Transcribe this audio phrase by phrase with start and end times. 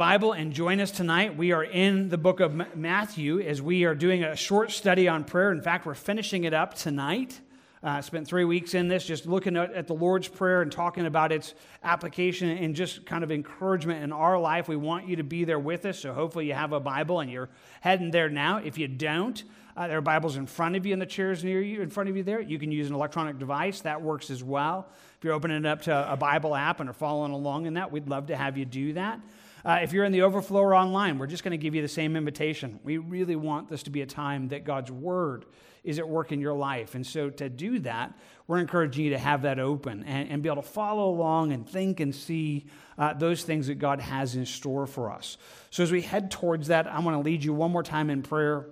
[0.00, 1.36] Bible and join us tonight.
[1.36, 5.24] We are in the book of Matthew as we are doing a short study on
[5.24, 5.52] prayer.
[5.52, 7.38] In fact, we're finishing it up tonight.
[7.82, 11.32] Uh, spent three weeks in this just looking at, the Lord's Prayer and talking about
[11.32, 11.52] its
[11.84, 14.68] application and just kind of encouragement in our life.
[14.68, 17.30] We want you to be there with us, so hopefully you have a Bible and
[17.30, 17.50] you're
[17.82, 18.56] heading there now.
[18.56, 19.44] If you don't,
[19.76, 22.08] uh, there are Bibles in front of you in the chairs near you, in front
[22.08, 22.40] of you there.
[22.40, 24.88] You can use an electronic device, that works as well.
[25.18, 27.92] If you're opening it up to a Bible app and are following along in that,
[27.92, 29.20] we'd love to have you do that.
[29.64, 31.88] Uh, if you're in the overflow or online, we're just going to give you the
[31.88, 32.80] same invitation.
[32.82, 35.44] We really want this to be a time that God's Word
[35.82, 36.94] is at work in your life.
[36.94, 38.16] And so to do that,
[38.46, 41.68] we're encouraging you to have that open and, and be able to follow along and
[41.68, 42.66] think and see
[42.98, 45.38] uh, those things that God has in store for us.
[45.70, 48.22] So as we head towards that, I want to lead you one more time in
[48.22, 48.66] prayer,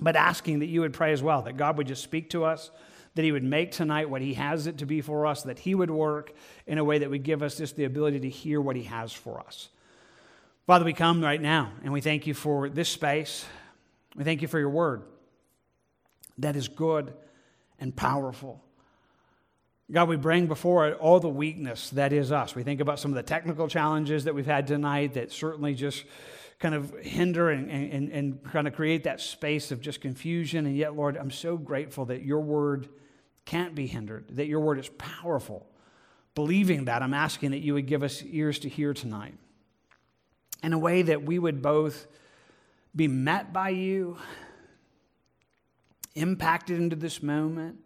[0.00, 2.70] but asking that you would pray as well, that God would just speak to us
[3.14, 5.74] that He would make tonight what He has it to be for us, that He
[5.74, 6.32] would work
[6.66, 9.12] in a way that would give us just the ability to hear what He has
[9.12, 9.68] for us.
[10.66, 13.44] Father, we come right now and we thank you for this space.
[14.16, 15.02] We thank you for your word
[16.38, 17.12] that is good
[17.78, 18.64] and powerful.
[19.92, 22.54] God, we bring before it all the weakness that is us.
[22.54, 26.04] We think about some of the technical challenges that we've had tonight that certainly just
[26.58, 30.64] kind of hinder and, and, and kind of create that space of just confusion.
[30.64, 32.88] And yet, Lord, I'm so grateful that your word
[33.44, 35.66] can't be hindered, that your word is powerful.
[36.34, 39.34] Believing that, I'm asking that you would give us ears to hear tonight
[40.64, 42.06] in a way that we would both
[42.96, 44.16] be met by you
[46.14, 47.76] impacted into this moment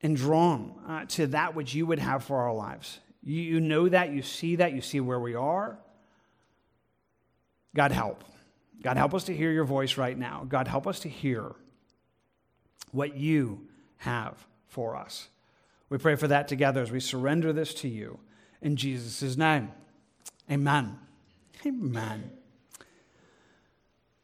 [0.00, 3.00] and drawn uh, to that which you would have for our lives.
[3.22, 5.78] You, you know that, you see that, you see where we are.
[7.74, 8.24] God, help.
[8.80, 10.46] God, help us to hear your voice right now.
[10.48, 11.54] God, help us to hear
[12.92, 13.66] what you
[13.98, 15.28] have for us.
[15.90, 18.20] We pray for that together as we surrender this to you.
[18.62, 19.72] In Jesus' name,
[20.50, 20.98] amen.
[21.66, 22.30] Amen.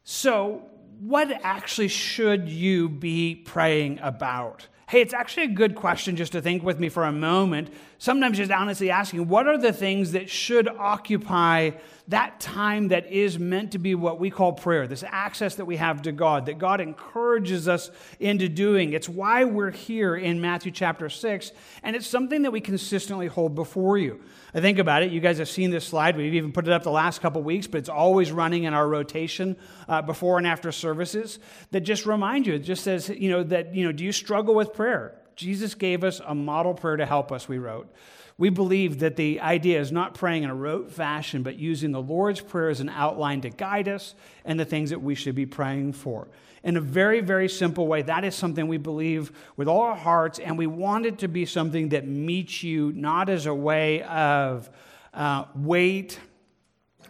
[0.04, 0.62] So,
[1.00, 4.68] what actually should you be praying about?
[4.86, 7.72] Hey, it's actually a good question just to think with me for a moment.
[7.98, 11.70] Sometimes just honestly asking, what are the things that should occupy
[12.08, 15.76] that time that is meant to be what we call prayer, this access that we
[15.76, 17.90] have to God, that God encourages us
[18.20, 18.92] into doing?
[18.92, 23.54] It's why we're here in Matthew chapter 6, and it's something that we consistently hold
[23.54, 24.20] before you.
[24.52, 25.10] I think about it.
[25.10, 26.16] You guys have seen this slide.
[26.16, 28.86] We've even put it up the last couple weeks, but it's always running in our
[28.86, 29.56] rotation
[29.88, 31.38] uh, before and after services
[31.70, 32.54] that just remind you.
[32.54, 35.14] It just says, you know, that, you know, do you struggle with prayer?
[35.36, 37.90] Jesus gave us a model prayer to help us, we wrote.
[38.36, 42.02] We believe that the idea is not praying in a rote fashion, but using the
[42.02, 44.14] Lord's Prayer as an outline to guide us
[44.44, 46.26] and the things that we should be praying for
[46.64, 48.02] in a very, very simple way.
[48.02, 51.46] That is something we believe with all our hearts, and we want it to be
[51.46, 54.68] something that meets you not as a way of
[55.12, 56.18] uh, weight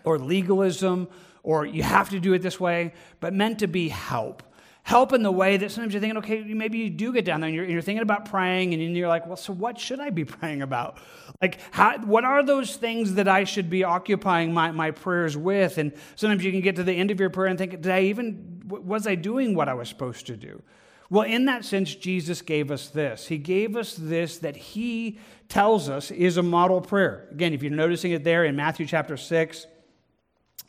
[0.05, 1.09] or legalism
[1.45, 4.43] or you have to do it this way, but meant to be help
[4.85, 7.49] help in the way that sometimes you're thinking, okay, maybe you do get down there
[7.49, 10.25] and you're, you're, thinking about praying and you're like, well, so what should I be
[10.37, 10.99] praying about?
[11.41, 15.79] Like, how, what are those things that I should be occupying my, my prayers with?
[15.79, 18.03] And sometimes you can get to the end of your prayer and think, did I
[18.03, 20.63] even, was I doing what I was supposed to do?
[21.09, 23.27] Well, in that sense, Jesus gave us this.
[23.27, 25.19] He gave us this that he
[25.49, 27.29] tells us is a model prayer.
[27.31, 29.67] Again, if you're noticing it there in Matthew chapter 6,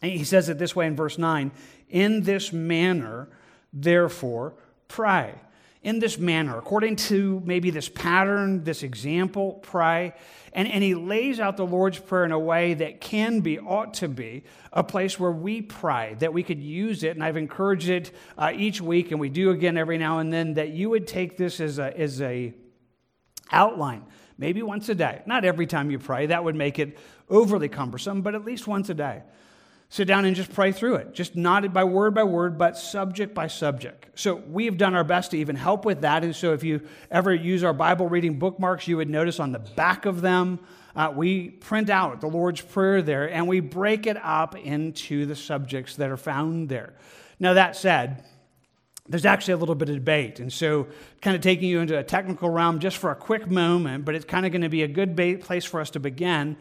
[0.01, 1.51] he says it this way in verse 9
[1.89, 3.27] In this manner,
[3.75, 4.55] therefore,
[4.87, 5.35] pray.
[5.83, 10.15] In this manner, according to maybe this pattern, this example, pray.
[10.51, 13.93] And, and he lays out the Lord's Prayer in a way that can be, ought
[13.95, 17.11] to be, a place where we pray, that we could use it.
[17.11, 20.55] And I've encouraged it uh, each week, and we do again every now and then,
[20.55, 22.51] that you would take this as a, as a
[23.51, 24.05] outline,
[24.39, 25.21] maybe once a day.
[25.27, 26.97] Not every time you pray, that would make it
[27.29, 29.21] overly cumbersome, but at least once a day
[29.89, 33.33] sit down and just pray through it, just not by word by word, but subject
[33.33, 34.07] by subject.
[34.15, 36.23] So we've done our best to even help with that.
[36.23, 36.81] And so if you
[37.11, 40.59] ever use our Bible reading bookmarks, you would notice on the back of them,
[40.95, 45.35] uh, we print out the Lord's Prayer there and we break it up into the
[45.35, 46.93] subjects that are found there.
[47.39, 48.23] Now, that said,
[49.07, 50.39] there's actually a little bit of debate.
[50.39, 50.87] And so,
[51.21, 54.25] kind of taking you into a technical realm just for a quick moment, but it's
[54.25, 56.57] kind of going to be a good place for us to begin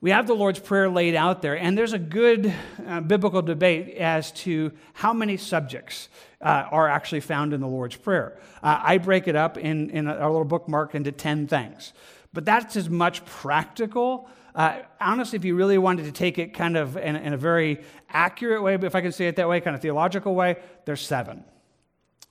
[0.00, 2.52] we have the Lord's Prayer laid out there, and there's a good
[2.86, 6.10] uh, biblical debate as to how many subjects
[6.42, 8.38] uh, are actually found in the Lord's Prayer.
[8.62, 11.94] Uh, I break it up in, in our little bookmark into 10 things,
[12.34, 14.28] but that's as much practical.
[14.54, 17.80] Uh, honestly, if you really wanted to take it kind of in, in a very
[18.10, 21.42] accurate way, if I can say it that way, kind of theological way, there's seven.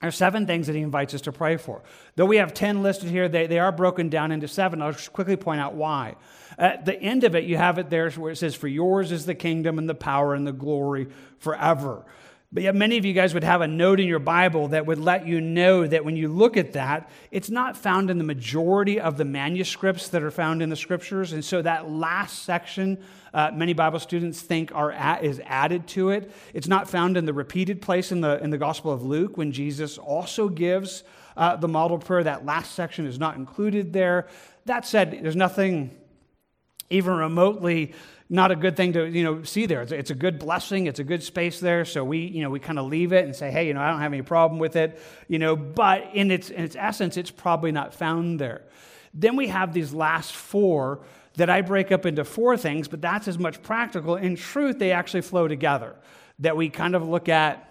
[0.02, 1.82] There are seven things that he invites us to pray for.
[2.16, 4.84] Though we have 10 listed here, they, they are broken down into seven.
[4.84, 6.16] I'll just quickly point out why.
[6.58, 9.26] At the end of it, you have it there where it says, For yours is
[9.26, 11.08] the kingdom and the power and the glory
[11.40, 12.06] forever.
[12.56, 15.00] But yet, many of you guys would have a note in your Bible that would
[15.00, 18.98] let you know that when you look at that, it's not found in the majority
[18.98, 21.34] of the manuscripts that are found in the scriptures.
[21.34, 23.04] And so, that last section,
[23.34, 26.32] uh, many Bible students think are at, is added to it.
[26.54, 29.52] It's not found in the repeated place in the, in the Gospel of Luke when
[29.52, 31.04] Jesus also gives
[31.36, 32.24] uh, the model prayer.
[32.24, 34.30] That last section is not included there.
[34.64, 35.98] That said, there's nothing
[36.90, 37.94] even remotely
[38.30, 39.84] not a good thing to you know see there.
[39.84, 40.88] It's, a good blessing.
[40.88, 41.86] It's a good space there.
[41.86, 43.90] So we you know we kind of leave it and say, hey, you know, I
[43.90, 45.56] don't have any problem with it, you know.
[45.56, 48.64] But in its in its essence, it's probably not found there.
[49.14, 51.02] Then we have these last four
[51.36, 54.16] that I break up into four things, but that's as much practical.
[54.16, 55.96] In truth, they actually flow together.
[56.40, 57.62] That we kind of look at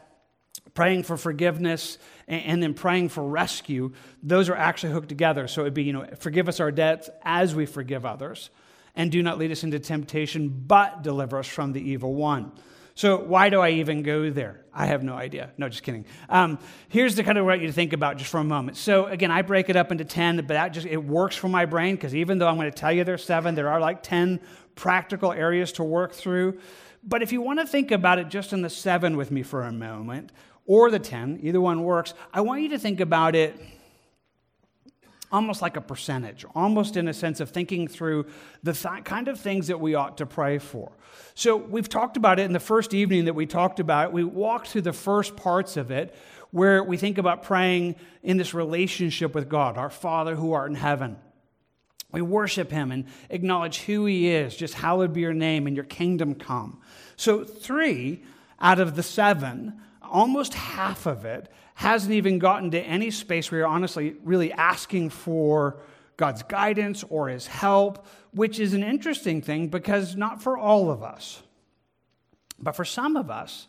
[0.75, 3.93] praying for forgiveness and, then praying for rescue.
[4.23, 5.49] Those are actually hooked together.
[5.49, 8.51] So it'd be you know forgive us our debts as we forgive others
[8.97, 12.53] and do not lead us into temptation, but deliver us from the evil one.
[12.97, 14.61] So, why do I even go there?
[14.73, 15.51] I have no idea.
[15.59, 16.05] No, just kidding.
[16.29, 18.77] Um, here's the kind of what you to think about just for a moment.
[18.77, 21.67] So, again, I break it up into 10, but that just, it works for my
[21.67, 24.41] brain because even though I'm going to tell you there's seven, there are like 10
[24.77, 26.61] practical areas to work through.
[27.03, 29.65] But if you want to think about it just in the seven with me for
[29.65, 30.31] a moment,
[30.65, 33.61] or the 10, either one works, I want you to think about it
[35.35, 38.25] almost like a percentage, almost in a sense of thinking through
[38.63, 40.93] the th- kind of things that we ought to pray for.
[41.35, 44.13] So we've talked about it in the first evening that we talked about it.
[44.13, 46.15] We walked through the first parts of it
[46.53, 50.77] where we think about praying in this relationship with God, our Father who art in
[50.77, 51.17] heaven.
[52.13, 55.85] We worship him and acknowledge who he is, just hallowed be your name and your
[55.85, 56.81] kingdom come.
[57.17, 58.23] So, three
[58.61, 63.61] out of the seven, almost half of it, hasn't even gotten to any space where
[63.61, 65.79] you're honestly really asking for
[66.17, 71.03] God's guidance or his help, which is an interesting thing because not for all of
[71.03, 71.43] us,
[72.61, 73.67] but for some of us,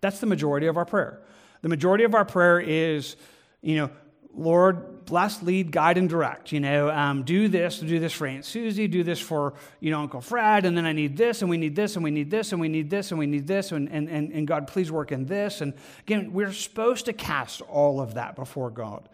[0.00, 1.20] that's the majority of our prayer.
[1.62, 3.16] The majority of our prayer is,
[3.62, 3.90] you know,
[4.32, 6.52] Lord, bless, lead, guide, and direct.
[6.52, 10.00] You know, um, do this, do this for Aunt Susie, do this for, you know,
[10.00, 12.52] Uncle Fred, and then I need this, and we need this, and we need this,
[12.52, 15.10] and we need this, and we need this, and, and, and, and God, please work
[15.10, 15.60] in this.
[15.60, 19.08] And again, we're supposed to cast all of that before God.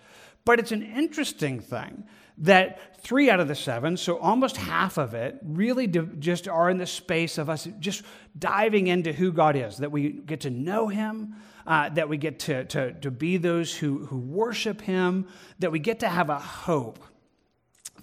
[0.44, 2.05] But it's an interesting thing
[2.38, 6.79] that three out of the seven, so almost half of it, really just are in
[6.79, 8.02] the space of us just
[8.38, 12.38] diving into who God is, that we get to know Him, uh, that we get
[12.40, 15.26] to, to, to be those who, who worship Him,
[15.58, 16.99] that we get to have a hope.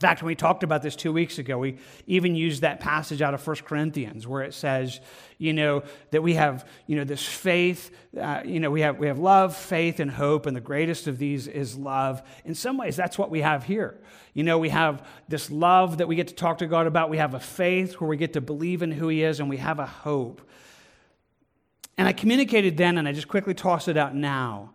[0.02, 1.78] In fact, when we talked about this two weeks ago, we
[2.08, 5.00] even used that passage out of 1 Corinthians where it says,
[5.38, 9.06] you know, that we have, you know, this faith, uh, you know, we have, we
[9.06, 12.24] have love, faith, and hope, and the greatest of these is love.
[12.46, 14.00] In some ways, that's what we have here.
[14.34, 17.12] You know, we have this love that we get to talk to God about.
[17.12, 19.57] We have a faith where we get to believe in who He is, and we
[19.57, 20.42] have a hope.
[22.01, 24.71] And I communicated then, and I just quickly toss it out now.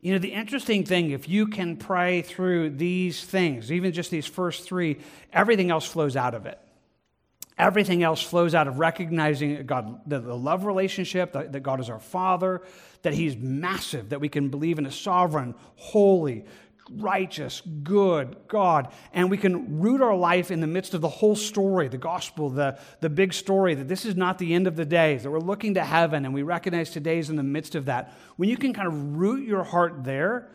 [0.00, 4.26] You know, the interesting thing, if you can pray through these things, even just these
[4.26, 4.98] first three,
[5.32, 6.60] everything else flows out of it.
[7.58, 11.90] Everything else flows out of recognizing God, the, the love relationship, that, that God is
[11.90, 12.62] our Father,
[13.02, 16.44] that He's massive, that we can believe in a sovereign, holy,
[16.90, 18.92] righteous, good God.
[19.12, 22.50] And we can root our life in the midst of the whole story, the gospel,
[22.50, 25.38] the, the big story, that this is not the end of the days, that we're
[25.38, 28.12] looking to heaven and we recognize today's in the midst of that.
[28.36, 30.50] When you can kind of root your heart there,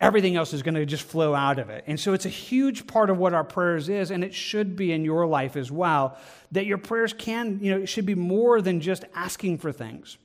[0.00, 1.84] everything else is going to just flow out of it.
[1.86, 4.92] And so it's a huge part of what our prayers is, and it should be
[4.92, 6.18] in your life as well,
[6.52, 10.18] that your prayers can, you know, it should be more than just asking for things.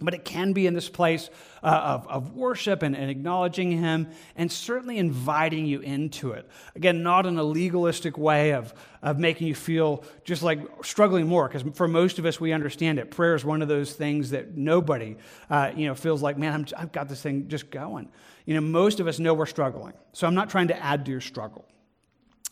[0.00, 1.30] But it can be in this place
[1.62, 6.48] uh, of, of worship and, and, acknowledging Him and certainly inviting you into it.
[6.74, 11.46] Again, not in a legalistic way of, of making you feel just like struggling more,
[11.46, 13.12] because for most of us, we understand it.
[13.12, 15.16] Prayer is one of those things that nobody
[15.48, 18.08] uh, you know, feels like, man, i have got this thing just going.
[18.46, 19.94] You know, most of us know we're struggling.
[20.12, 21.64] So I'm not trying to add to your struggle.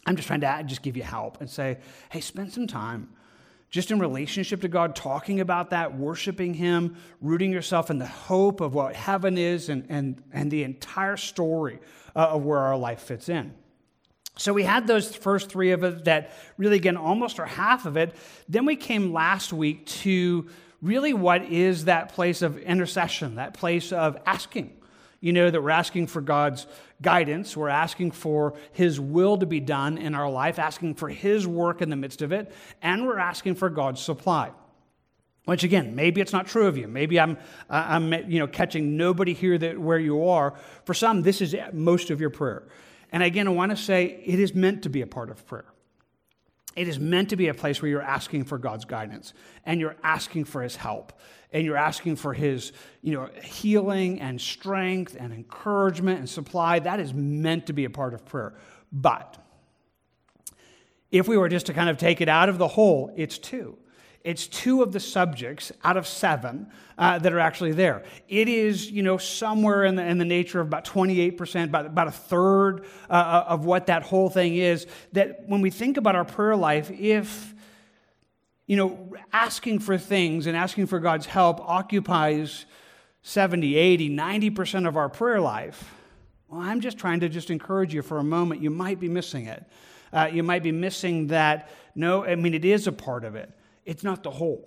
[0.07, 1.79] I'm just trying to add, just give you help and say,
[2.11, 3.09] hey, spend some time
[3.73, 8.61] just in relationship to God, talking about that, worshiping Him, rooting yourself in the hope
[8.61, 11.81] of what heaven is and, and, and the entire story
[12.15, 13.55] uh, of where our life fits in.
[14.37, 17.97] So we had those first three of it that really, again, almost are half of
[17.97, 18.15] it.
[18.47, 20.49] Then we came last week to
[20.83, 24.77] really what is that place of intercession, that place of asking.
[25.21, 26.67] You know, that we're asking for God's
[27.03, 27.57] guidance.
[27.57, 31.83] We're asking for His will to be done in our life, asking for His work
[31.83, 34.53] in the midst of it, and we're asking for God's supply.
[35.45, 36.87] Which again, maybe it's not true of you.
[36.87, 37.37] Maybe I'm,
[37.69, 40.55] I'm you know, catching nobody here that where you are.
[40.85, 42.63] For some, this is most of your prayer.
[43.11, 45.65] And again, I want to say it is meant to be a part of prayer.
[46.77, 49.35] It is meant to be a place where you're asking for God's guidance
[49.67, 51.13] and you're asking for his help
[51.53, 56.79] and you're asking for his you know, healing and strength and encouragement and supply.
[56.79, 58.55] That is meant to be a part of prayer.
[58.91, 59.39] But
[61.11, 63.77] if we were just to kind of take it out of the whole, it's two.
[64.25, 68.05] It's two of the subjects out of seven uh, that are actually there.
[68.29, 72.09] It is, you know, somewhere in the, in the nature of about 28%, about, about
[72.09, 74.87] a third uh, uh, of what that whole thing is.
[75.13, 77.52] That when we think about our prayer life, if,
[78.73, 82.65] you know, asking for things and asking for God's help occupies
[83.21, 85.95] 70, 80, 90% of our prayer life,
[86.49, 88.63] well, I'm just trying to just encourage you for a moment.
[88.63, 89.63] You might be missing it.
[90.11, 91.69] Uh, you might be missing that.
[91.95, 93.53] No, I mean, it is a part of it
[93.85, 94.67] it's not the whole.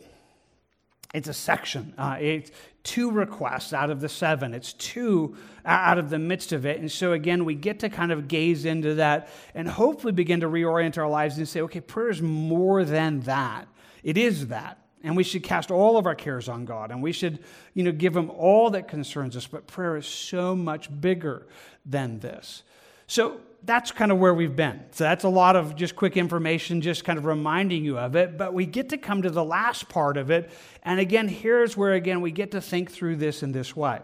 [1.15, 1.95] It's a section.
[1.97, 2.51] Uh, it's
[2.83, 4.53] two requests out of the seven.
[4.53, 5.35] It's two
[5.65, 6.79] out of the midst of it.
[6.79, 10.47] And so, again, we get to kind of gaze into that and hopefully begin to
[10.47, 13.67] reorient our lives and say, okay, prayer is more than that.
[14.05, 14.77] It is that.
[15.03, 17.39] And we should cast all of our cares on God and we should,
[17.73, 19.45] you know, give Him all that concerns us.
[19.45, 21.47] But prayer is so much bigger
[21.85, 22.63] than this.
[23.07, 24.79] So, that's kind of where we've been.
[24.91, 28.37] So that's a lot of just quick information, just kind of reminding you of it.
[28.37, 30.51] But we get to come to the last part of it.
[30.83, 34.01] And again, here's where, again, we get to think through this in this way.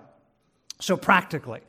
[0.80, 1.62] So, practically,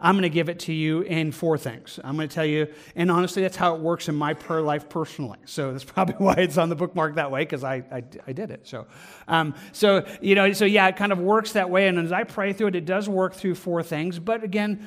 [0.00, 1.98] I'm going to give it to you in four things.
[2.04, 4.88] I'm going to tell you, and honestly, that's how it works in my prayer life
[4.88, 5.38] personally.
[5.44, 8.52] So that's probably why it's on the bookmark that way because I, I, I, did
[8.52, 8.66] it.
[8.66, 8.86] So,
[9.26, 11.88] um, so you know, so yeah, it kind of works that way.
[11.88, 14.20] And as I pray through it, it does work through four things.
[14.20, 14.86] But again,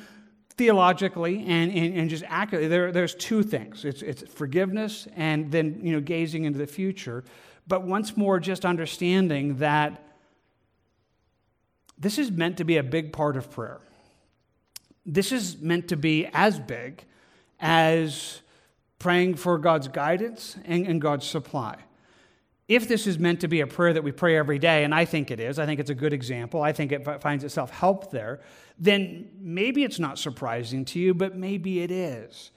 [0.56, 5.80] theologically and, and, and just accurately, there, there's two things it's, it's forgiveness and then
[5.82, 7.24] you know, gazing into the future.
[7.66, 10.02] But once more, just understanding that
[11.98, 13.80] this is meant to be a big part of prayer.
[15.04, 17.04] This is meant to be as big
[17.60, 18.40] as
[18.98, 21.78] praying for God's guidance and, and God's supply
[22.74, 25.04] if this is meant to be a prayer that we pray every day, and I
[25.04, 28.10] think it is, I think it's a good example, I think it finds itself help
[28.10, 28.40] there,
[28.78, 32.50] then maybe it's not surprising to you, but maybe it is.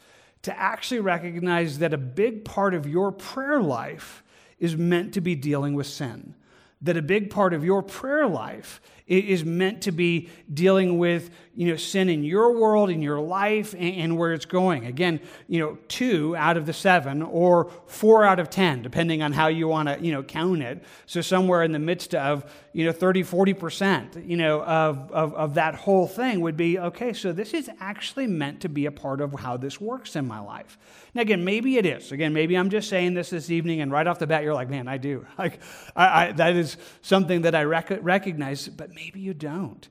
[0.44, 4.24] To actually recognize that a big part of your prayer life
[4.60, 6.36] is meant to be dealing with sin
[6.82, 11.68] that a big part of your prayer life is meant to be dealing with you
[11.68, 14.86] know sin in your world in your life and, where it's going.
[14.86, 19.32] Again you know two out of the seven or four out of ten depending on
[19.32, 20.84] how you want to you know count it.
[21.06, 25.54] So somewhere in the midst of you know 30 40% you know of, of, of
[25.54, 29.22] that whole thing would be okay so this is actually meant to be a part
[29.22, 30.78] of how this works in my life.
[31.14, 32.12] Now again maybe it is.
[32.12, 34.70] Again maybe i'm just saying this this evening and right off the bat you're like
[34.70, 35.26] man i do.
[35.38, 35.60] Like
[35.96, 39.88] I, I, that is something that i rec- recognize but maybe you don't.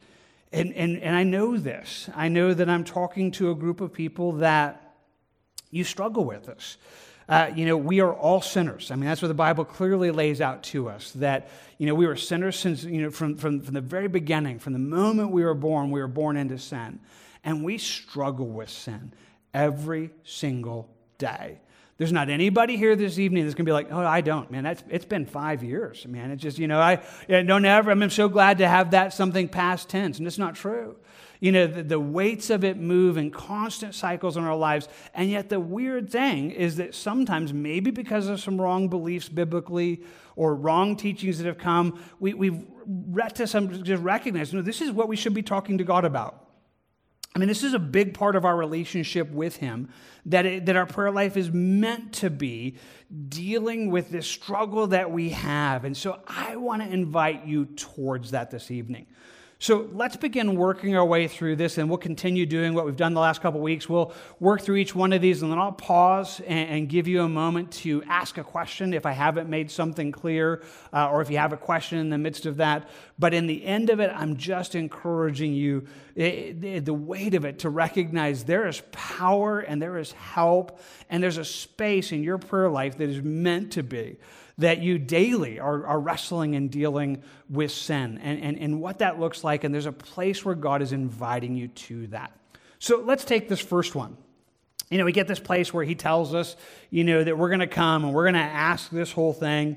[0.53, 2.09] And, and, and I know this.
[2.15, 4.97] I know that I'm talking to a group of people that
[5.71, 6.77] you struggle with this.
[7.29, 8.91] Uh, you know, we are all sinners.
[8.91, 12.07] I mean, that's what the Bible clearly lays out to us that, you know, we
[12.07, 15.43] were sinners since, you know, from, from, from the very beginning, from the moment we
[15.43, 17.01] were born, we were born into sin.
[17.43, 19.13] And we struggle with sin
[19.53, 21.61] every single day.
[21.97, 24.65] There's not anybody here this evening that's going to be like, oh, I don't, man.
[24.65, 26.33] That's, it's been five years, man.
[26.33, 29.89] It's just, you know, I, don't ever, I'm so glad to have that something past
[29.89, 30.19] tense.
[30.19, 30.97] And it's not true.
[31.39, 34.89] You know, the, the weights of it move in constant cycles in our lives.
[35.15, 40.01] And yet, the weird thing is that sometimes, maybe because of some wrong beliefs biblically
[40.35, 42.65] or wrong teachings that have come, we, we've
[43.35, 46.05] to some, just recognized, you know, this is what we should be talking to God
[46.05, 46.44] about.
[47.35, 49.89] I mean, this is a big part of our relationship with Him,
[50.27, 52.77] that, it, that our prayer life is meant to be
[53.29, 55.85] dealing with this struggle that we have.
[55.85, 59.07] And so I want to invite you towards that this evening.
[59.65, 63.15] So let's begin working our way through this, and we'll continue doing what we've done
[63.15, 63.89] the last couple weeks.
[63.89, 67.23] We'll work through each one of these, and then I'll pause and, and give you
[67.23, 71.31] a moment to ask a question if I haven't made something clear, uh, or if
[71.31, 72.91] you have a question in the midst of that.
[73.19, 77.33] But in the end of it, I'm just encouraging you, it, eh, it, the weight
[77.33, 80.79] of it, to recognize there is power and there is help,
[81.09, 84.19] and there's a space in your prayer life that is meant to be
[84.59, 89.19] that you daily are, are wrestling and dealing with sin and, and, and what that
[89.19, 89.65] looks like.
[89.65, 92.33] And there's a place where God is inviting you to that.
[92.79, 94.17] So let's take this first one.
[94.91, 96.57] You know, we get this place where he tells us,
[96.91, 99.77] you know, that we're going to come and we're going to ask this whole thing.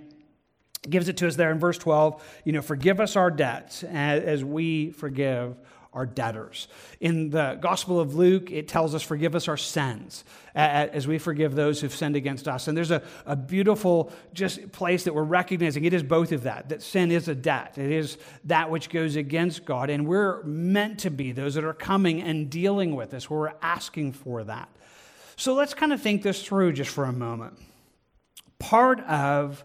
[0.88, 4.24] gives it to us there in verse 12, you know, forgive us our debts as,
[4.24, 5.56] as we forgive
[5.94, 6.68] our debtors.
[7.00, 10.24] In the Gospel of Luke, it tells us, Forgive us our sins
[10.56, 12.68] as we forgive those who've sinned against us.
[12.68, 16.70] And there's a, a beautiful just place that we're recognizing it is both of that,
[16.70, 17.78] that sin is a debt.
[17.78, 19.90] It is that which goes against God.
[19.90, 23.54] And we're meant to be those that are coming and dealing with this, where we're
[23.62, 24.70] asking for that.
[25.36, 27.60] So let's kind of think this through just for a moment.
[28.58, 29.64] Part of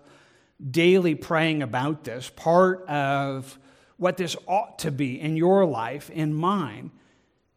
[0.70, 3.58] daily praying about this, part of
[4.02, 6.90] what this ought to be in your life, in mine,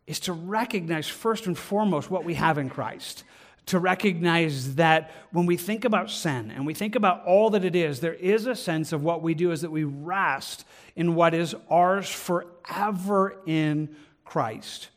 [0.06, 3.24] is to recognize first and foremost what we have in Christ.
[3.68, 7.76] To recognize that when we think about sin and we think about all that it
[7.76, 11.34] is, there is a sense of what we do is that we rest in what
[11.34, 14.90] is ours forever in Christ.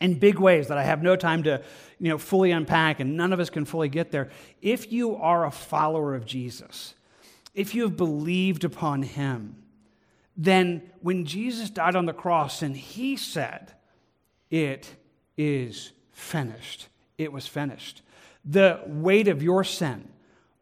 [0.00, 1.62] In big ways that I have no time to
[1.98, 4.30] you know, fully unpack and none of us can fully get there.
[4.62, 6.94] If you are a follower of Jesus,
[7.54, 9.56] if you have believed upon him,
[10.36, 13.72] then when Jesus died on the cross and he said,
[14.50, 14.94] It
[15.36, 16.88] is finished,
[17.18, 18.02] it was finished.
[18.44, 20.08] The weight of your sin,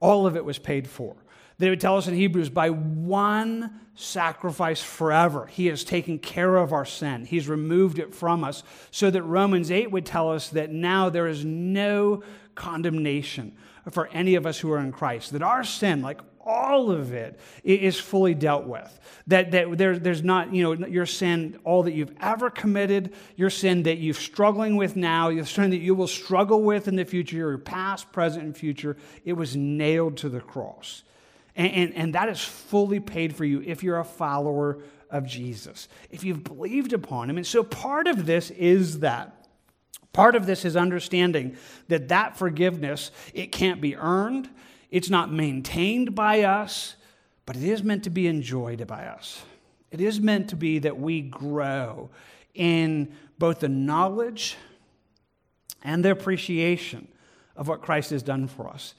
[0.00, 1.16] all of it was paid for.
[1.58, 6.72] They would tell us in Hebrews, by one sacrifice forever, he has taken care of
[6.72, 7.24] our sin.
[7.24, 8.62] He's removed it from us.
[8.90, 12.22] So that Romans 8 would tell us that now there is no
[12.54, 13.56] condemnation
[13.90, 15.32] for any of us who are in Christ.
[15.32, 18.98] That our sin, like all of it is fully dealt with.
[19.26, 23.50] That, that there, there's not, you know, your sin, all that you've ever committed, your
[23.50, 27.04] sin that you're struggling with now, your sin that you will struggle with in the
[27.04, 31.04] future, your past, present, and future, it was nailed to the cross.
[31.54, 35.88] And, and, and that is fully paid for you if you're a follower of Jesus,
[36.10, 37.36] if you've believed upon him.
[37.36, 39.36] And so part of this is that.
[40.12, 41.56] Part of this is understanding
[41.88, 44.48] that that forgiveness, it can't be earned.
[44.92, 46.96] It's not maintained by us,
[47.46, 49.42] but it is meant to be enjoyed by us.
[49.90, 52.10] It is meant to be that we grow
[52.54, 54.56] in both the knowledge
[55.82, 57.08] and the appreciation
[57.56, 58.94] of what Christ has done for us.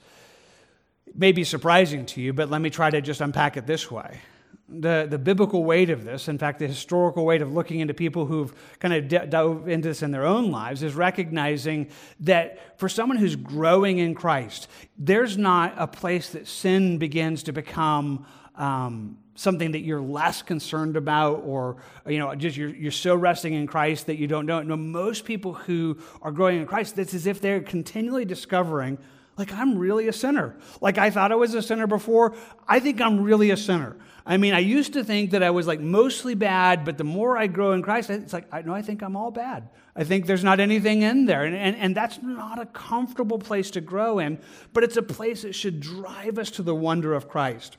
[1.06, 3.88] It may be surprising to you, but let me try to just unpack it this
[3.88, 4.20] way
[4.68, 8.24] the, the biblical weight of this, in fact, the historical weight of looking into people
[8.24, 11.88] who've kind of d- dove into this in their own lives, is recognizing
[12.20, 17.52] that for someone who's growing in Christ, there's not a place that sin begins to
[17.52, 23.14] become um, something that you're less concerned about, or you know, just you're, you're so
[23.14, 24.62] resting in Christ that you don't know.
[24.62, 28.98] No, most people who are growing in Christ, it's as if they're continually discovering
[29.36, 30.56] like, I'm really a sinner.
[30.80, 32.36] Like, I thought I was a sinner before.
[32.68, 33.96] I think I'm really a sinner.
[34.26, 37.36] I mean, I used to think that I was like mostly bad, but the more
[37.36, 39.68] I grow in Christ, it's like, I know I think I'm all bad.
[39.94, 41.44] I think there's not anything in there.
[41.44, 44.38] And, and, and that's not a comfortable place to grow in,
[44.72, 47.76] but it's a place that should drive us to the wonder of Christ.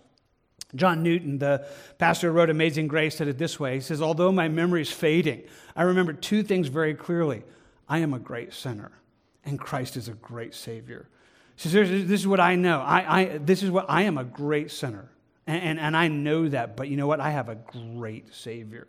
[0.75, 1.65] John Newton, the
[1.97, 4.91] pastor who wrote Amazing Grace, said it this way He says, Although my memory is
[4.91, 5.43] fading,
[5.75, 7.43] I remember two things very clearly.
[7.88, 8.91] I am a great sinner,
[9.43, 11.08] and Christ is a great Savior.
[11.55, 12.81] Says, This is what I know.
[12.81, 15.10] I, I, this is what I am a great sinner.
[15.47, 17.19] And, and, and I know that, but you know what?
[17.19, 18.88] I have a great Savior.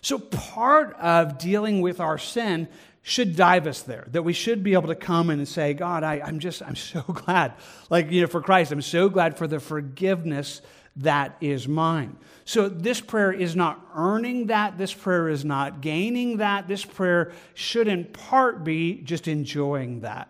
[0.00, 2.68] So part of dealing with our sin
[3.02, 6.20] should dive us there, that we should be able to come and say, God, I,
[6.20, 7.52] I'm just, I'm so glad.
[7.90, 10.62] Like, you know, for Christ, I'm so glad for the forgiveness
[10.96, 12.16] that is mine.
[12.44, 14.78] So this prayer is not earning that.
[14.78, 16.68] This prayer is not gaining that.
[16.68, 20.28] This prayer should in part be just enjoying that.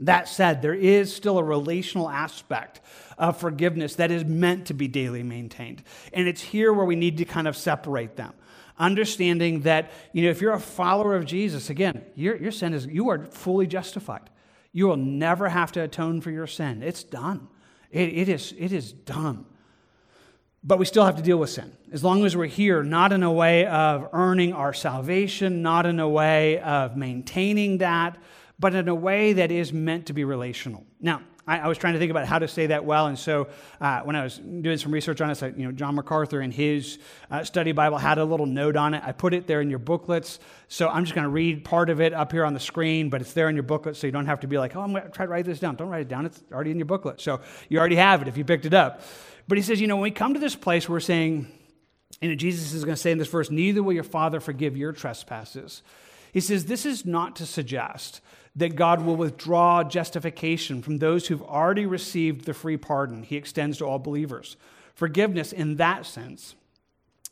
[0.00, 2.80] That said, there is still a relational aspect
[3.22, 5.80] of forgiveness that is meant to be daily maintained.
[6.12, 8.32] And it's here where we need to kind of separate them.
[8.80, 12.84] Understanding that, you know, if you're a follower of Jesus, again, your, your sin is,
[12.84, 14.28] you are fully justified.
[14.72, 16.82] You will never have to atone for your sin.
[16.82, 17.46] It's done.
[17.92, 19.46] It, it, is, it is done.
[20.64, 21.76] But we still have to deal with sin.
[21.92, 26.00] As long as we're here, not in a way of earning our salvation, not in
[26.00, 28.18] a way of maintaining that,
[28.58, 30.84] but in a way that is meant to be relational.
[31.00, 33.48] Now, I, I was trying to think about how to say that well, and so
[33.80, 36.98] uh, when I was doing some research on this, you know, John MacArthur in his
[37.30, 39.02] uh, study Bible had a little note on it.
[39.04, 42.00] I put it there in your booklets, so I'm just going to read part of
[42.00, 44.26] it up here on the screen, but it's there in your booklet, so you don't
[44.26, 45.74] have to be like, oh, I'm going to try to write this down.
[45.74, 48.36] Don't write it down; it's already in your booklet, so you already have it if
[48.36, 49.02] you picked it up.
[49.48, 51.48] But he says, you know, when we come to this place, we're saying,
[52.20, 54.76] you know, Jesus is going to say in this verse, neither will your Father forgive
[54.76, 55.82] your trespasses.
[56.32, 58.20] He says, this is not to suggest
[58.56, 63.78] that God will withdraw justification from those who've already received the free pardon he extends
[63.78, 64.56] to all believers.
[64.94, 66.54] Forgiveness, in that sense,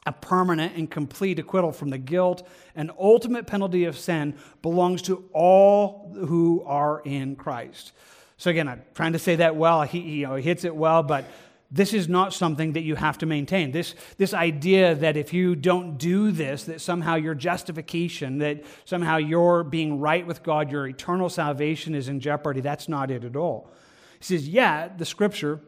[0.07, 5.29] a permanent and complete acquittal from the guilt and ultimate penalty of sin belongs to
[5.35, 7.93] all who are in Christ.
[8.39, 9.83] So again, I'm trying to say that well.
[9.83, 11.27] He, you know, he hits it well, but
[11.73, 13.71] This is not something that you have to maintain.
[13.71, 19.19] This, this idea that if you don't do this, that somehow your justification, that somehow
[19.19, 23.37] your being right with God, your eternal salvation is in jeopardy, that's not it at
[23.37, 23.71] all.
[24.19, 25.61] He says, yeah, the scripture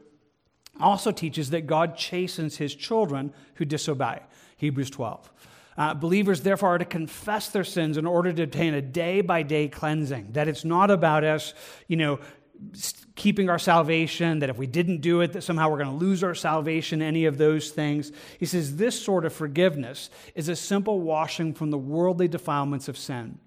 [0.81, 4.21] also teaches that God chastens his children who disobey.
[4.57, 5.31] Hebrews 12.
[5.77, 9.43] Uh, believers, therefore, are to confess their sins in order to obtain a day by
[9.43, 10.33] day cleansing.
[10.33, 11.55] That it's not about us,
[11.89, 12.21] you know,
[13.15, 16.23] keeping our salvation, that if we didn't do it, that somehow we're going to lose
[16.23, 18.13] our salvation, any of those things.
[18.39, 22.97] He says this sort of forgiveness is a simple washing from the worldly defilements of
[22.97, 23.39] sin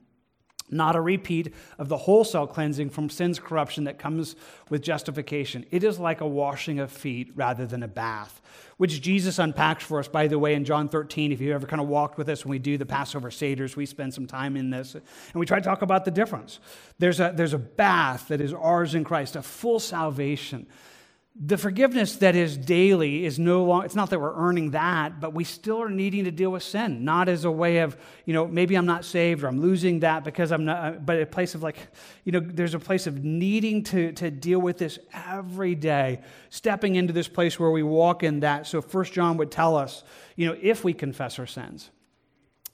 [0.69, 4.35] not a repeat of the wholesale cleansing from sin's corruption that comes
[4.69, 5.65] with justification.
[5.71, 8.41] It is like a washing of feet rather than a bath,
[8.77, 11.31] which Jesus unpacks for us, by the way, in John 13.
[11.31, 13.85] If you ever kind of walked with us when we do the Passover Seders, we
[13.85, 15.03] spend some time in this, and
[15.35, 16.59] we try to talk about the difference.
[16.97, 20.65] There's a, there's a bath that is ours in Christ, a full salvation
[21.37, 25.33] the forgiveness that is daily is no longer it's not that we're earning that but
[25.33, 27.03] we still are needing to deal with sin.
[27.03, 30.23] Not as a way of you know maybe i'm not saved or i'm losing that
[30.23, 31.75] because i'm not uh, but a place of like
[32.23, 36.95] you know there's a place of needing to to deal with this every day stepping
[36.95, 38.65] into this place where we walk in that.
[38.65, 40.05] So first john would tell us
[40.37, 41.89] you know if we confess our sins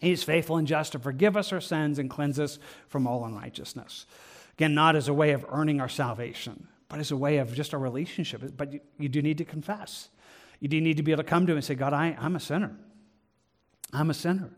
[0.01, 4.05] he's faithful and just to forgive us our sins and cleanse us from all unrighteousness.
[4.53, 7.71] Again not as a way of earning our salvation but as a way of just
[7.71, 8.41] a relationship.
[8.57, 10.09] But you, you do need to confess.
[10.59, 12.35] You do need to be able to come to him and say, God, I, I'm
[12.35, 12.75] a sinner.
[13.93, 14.49] I'm a sinner.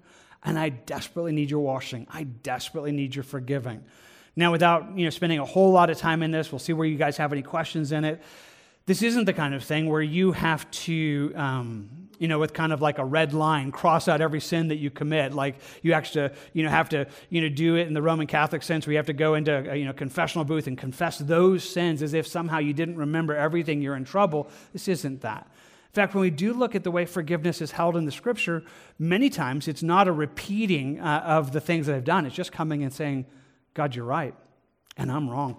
[0.43, 2.07] And I desperately need your washing.
[2.09, 3.83] I desperately need your forgiving.
[4.35, 6.87] Now, without you know, spending a whole lot of time in this, we'll see where
[6.87, 8.19] you guys have any questions in it.
[8.85, 12.71] This isn't the kind of thing where you have to um, you know, with kind
[12.71, 15.33] of like a red line, cross out every sin that you commit.
[15.33, 18.63] Like you actually, you know, have to, you know, do it in the Roman Catholic
[18.63, 21.67] sense where you have to go into a, you know, confessional booth and confess those
[21.67, 24.47] sins as if somehow you didn't remember everything, you're in trouble.
[24.71, 25.47] This isn't that.
[25.87, 28.63] In fact, when we do look at the way forgiveness is held in the scripture,
[28.97, 32.25] many times it's not a repeating uh, of the things that I've done.
[32.25, 33.25] It's just coming and saying,
[33.73, 34.33] God, you're right,
[34.95, 35.57] and I'm wrong.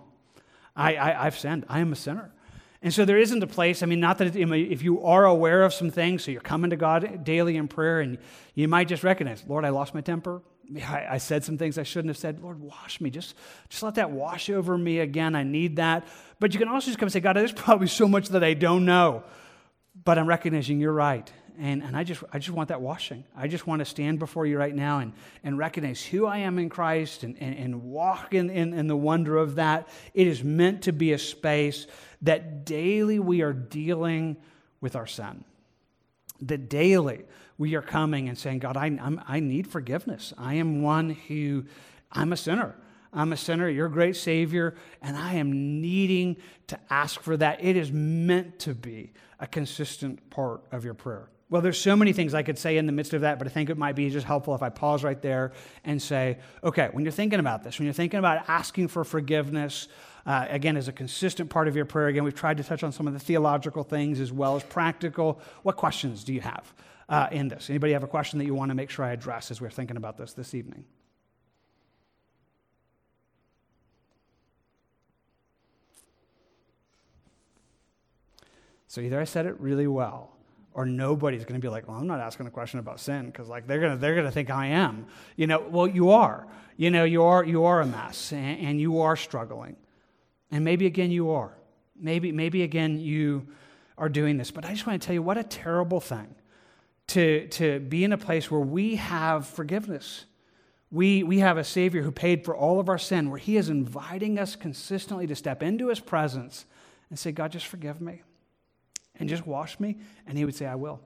[0.75, 1.67] I, I, I've sinned.
[1.69, 2.33] I am a sinner.
[2.85, 5.73] And so there isn't a place, I mean, not that if you are aware of
[5.73, 8.19] some things, so you're coming to God daily in prayer, and
[8.55, 10.43] you might just recognize, Lord, I lost my temper.
[10.87, 12.43] I, I said some things I shouldn't have said.
[12.43, 13.09] Lord, wash me.
[13.09, 13.37] Just,
[13.71, 15.35] just let that wash over me again.
[15.35, 16.07] I need that.
[16.41, 18.53] But you can also just come and say, God, there's probably so much that I
[18.53, 19.25] don't know,
[20.05, 21.33] but I'm recognizing you're right.
[21.59, 23.25] And, and I, just, I just want that washing.
[23.37, 25.13] I just want to stand before you right now and,
[25.45, 28.97] and recognize who I am in Christ and, and, and walk in, in, in the
[28.97, 29.89] wonder of that.
[30.15, 31.87] It is meant to be a space
[32.23, 34.37] that daily we are dealing
[34.81, 35.45] with our sin.
[36.41, 37.25] That daily
[37.57, 40.33] we are coming and saying, God, I, I'm, I need forgiveness.
[40.37, 41.67] I am one who,
[42.11, 42.75] I'm a sinner.
[43.13, 46.37] I'm a sinner, you're a great Savior, and I am needing
[46.67, 47.63] to ask for that.
[47.63, 51.29] It is meant to be a consistent part of your prayer.
[51.51, 53.51] Well, there's so many things I could say in the midst of that, but I
[53.51, 55.53] think it might be just helpful if I pause right there
[55.85, 59.89] and say, okay, when you're thinking about this, when you're thinking about asking for forgiveness,
[60.27, 62.93] uh, again, as a consistent part of your prayer, again, we've tried to touch on
[62.93, 65.39] some of the theological things as well as practical.
[65.63, 66.73] What questions do you have
[67.11, 67.69] uh, in this?
[67.69, 69.99] Anybody have a question that you want to make sure I address as we're thinking
[69.99, 70.87] about this this evening?
[78.87, 80.34] So either I said it really well,
[80.75, 83.49] or nobody's going to be like, "Well, I'm not asking a question about sin because
[83.49, 85.07] like they're going to they're going to think I am."
[85.37, 86.47] You know, well, you are.
[86.77, 89.77] You know, you are you are a mess, and, and you are struggling.
[90.51, 91.57] And maybe again you are.
[91.97, 93.47] Maybe, maybe again you
[93.97, 94.51] are doing this.
[94.51, 96.35] But I just want to tell you what a terrible thing
[97.09, 100.25] to, to be in a place where we have forgiveness.
[100.91, 103.69] We, we have a Savior who paid for all of our sin, where He is
[103.69, 106.67] inviting us consistently to step into His presence
[107.11, 108.23] and say, God, just forgive me
[109.19, 109.99] and just wash me.
[110.27, 111.01] And He would say, I will.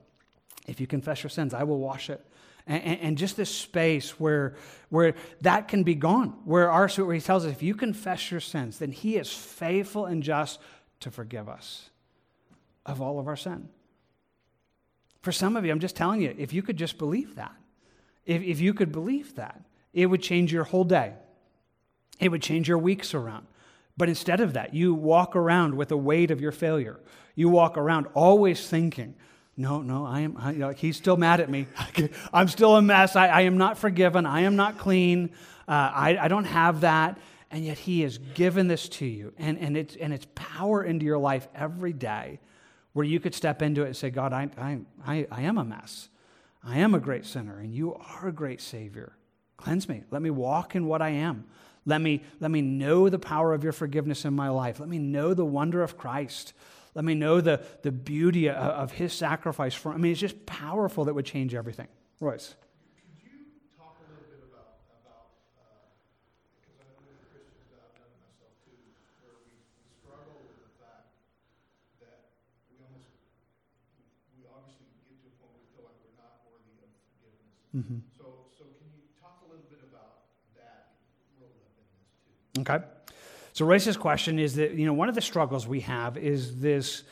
[0.66, 2.24] If you confess your sins, I will wash it
[2.68, 4.54] and, and, just this space where,
[4.90, 8.40] where that can be gone, where, our, where he tells us, if you confess your
[8.40, 10.60] sins, then he is faithful and just
[11.00, 11.88] to forgive us
[12.84, 13.70] of all of our sin.
[15.22, 17.54] For some of you, I'm just telling you, if you could just believe that,
[18.26, 19.62] if, if you could believe that,
[19.94, 21.14] it would change your whole day.
[22.20, 23.46] It would change your weeks around.
[23.98, 27.00] But instead of that, you walk around with the weight of your failure.
[27.34, 29.16] You walk around always thinking,
[29.56, 31.66] no, no, I am, I, you know, he's still mad at me.
[32.32, 33.16] I'm still a mess.
[33.16, 34.24] I, I, am not forgiven.
[34.24, 35.30] I am not clean.
[35.66, 37.18] Uh, I, I don't have that.
[37.50, 39.32] And yet he has given this to you.
[39.36, 42.38] And, and, it's, and it's power into your life every day
[42.92, 45.64] where you could step into it and say, God, I, I, I, I am a
[45.64, 46.08] mess.
[46.62, 49.16] I am a great sinner, and you are a great Savior.
[49.56, 50.04] Cleanse me.
[50.10, 51.46] Let me walk in what I am.
[51.88, 54.78] Let me, let me know the power of your forgiveness in my life.
[54.78, 56.52] Let me know the wonder of Christ.
[56.94, 60.44] Let me know the, the beauty of, of his sacrifice for I mean, it's just
[60.44, 61.88] powerful that would change everything.
[62.20, 62.54] Royce.
[77.78, 78.00] Mm-hmm.
[78.18, 80.98] So, so can you talk a little bit about that
[81.38, 82.34] rolled up in this too?
[82.60, 82.84] Okay.
[83.52, 87.02] So Royce's question is that you know one of the struggles we have is this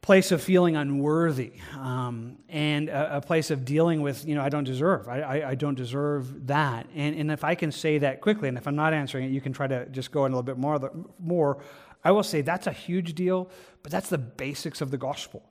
[0.00, 4.48] place of feeling unworthy um, and a, a, place of dealing with you know I
[4.48, 6.86] don't deserve I, I, I, don't deserve that.
[6.94, 9.40] And, and if I can say that quickly and if I'm not answering it you
[9.40, 11.62] can try to just go in a little bit more more.
[12.04, 13.50] I will say that's a huge deal
[13.82, 15.42] but that's the basics of the gospel.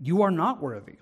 [0.00, 0.96] You are not worthy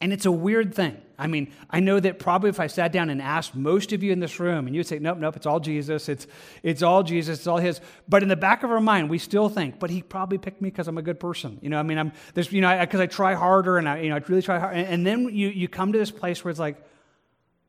[0.00, 1.00] and it's a weird thing.
[1.18, 4.12] I mean, I know that probably if I sat down and asked most of you
[4.12, 6.26] in this room, and you'd say, nope, nope, it's all Jesus, it's,
[6.62, 7.80] it's all Jesus, it's all His.
[8.06, 10.68] But in the back of our mind, we still think, but He probably picked me
[10.68, 11.58] because I'm a good person.
[11.62, 14.00] You know, I mean, I'm, there's, you know, because I, I, try harder and I,
[14.00, 14.76] you know, I really try hard.
[14.76, 16.76] And, and then you, you come to this place where it's like,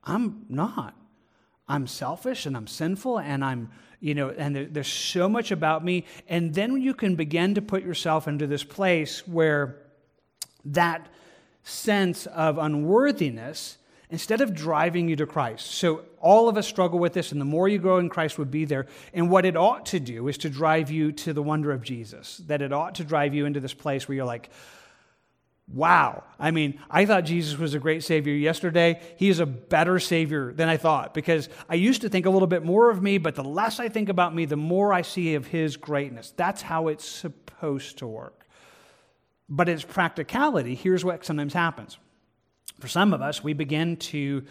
[0.03, 0.93] I'm not.
[1.69, 5.83] I'm selfish and I'm sinful and I'm, you know, and there, there's so much about
[5.83, 6.05] me.
[6.27, 9.77] And then you can begin to put yourself into this place where
[10.65, 11.07] that
[11.67, 13.77] sense of unworthiness
[14.09, 15.71] instead of driving you to Christ.
[15.71, 18.51] So all of us struggle with this, and the more you grow in Christ would
[18.51, 18.87] be there.
[19.13, 22.37] And what it ought to do is to drive you to the wonder of Jesus,
[22.47, 24.49] that it ought to drive you into this place where you're like,
[25.73, 26.23] Wow.
[26.39, 29.01] I mean, I thought Jesus was a great Savior yesterday.
[29.17, 32.47] He is a better Savior than I thought because I used to think a little
[32.47, 35.35] bit more of me, but the less I think about me, the more I see
[35.35, 36.33] of His greatness.
[36.37, 38.46] That's how it's supposed to work.
[39.49, 41.97] But its practicality, here's what sometimes happens.
[42.79, 44.43] For some of us, we begin to,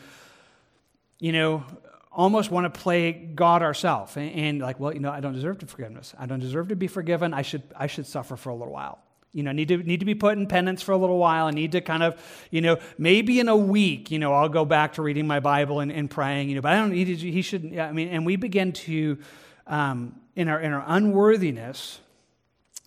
[1.20, 1.64] you know,
[2.10, 5.58] almost want to play God ourselves and, and, like, well, you know, I don't deserve
[5.58, 6.14] to forgiveness.
[6.18, 7.34] I don't deserve to be forgiven.
[7.34, 8.98] I should, I should suffer for a little while.
[9.36, 11.44] You know, need to need to be put in penance for a little while.
[11.44, 12.18] I need to kind of,
[12.50, 15.80] you know, maybe in a week, you know, I'll go back to reading my Bible
[15.80, 16.48] and, and praying.
[16.48, 17.04] You know, but I don't need.
[17.04, 17.74] To, he shouldn't.
[17.74, 19.18] Yeah, I mean, and we begin to,
[19.66, 22.00] um, in our in our unworthiness,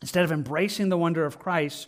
[0.01, 1.87] Instead of embracing the wonder of Christ,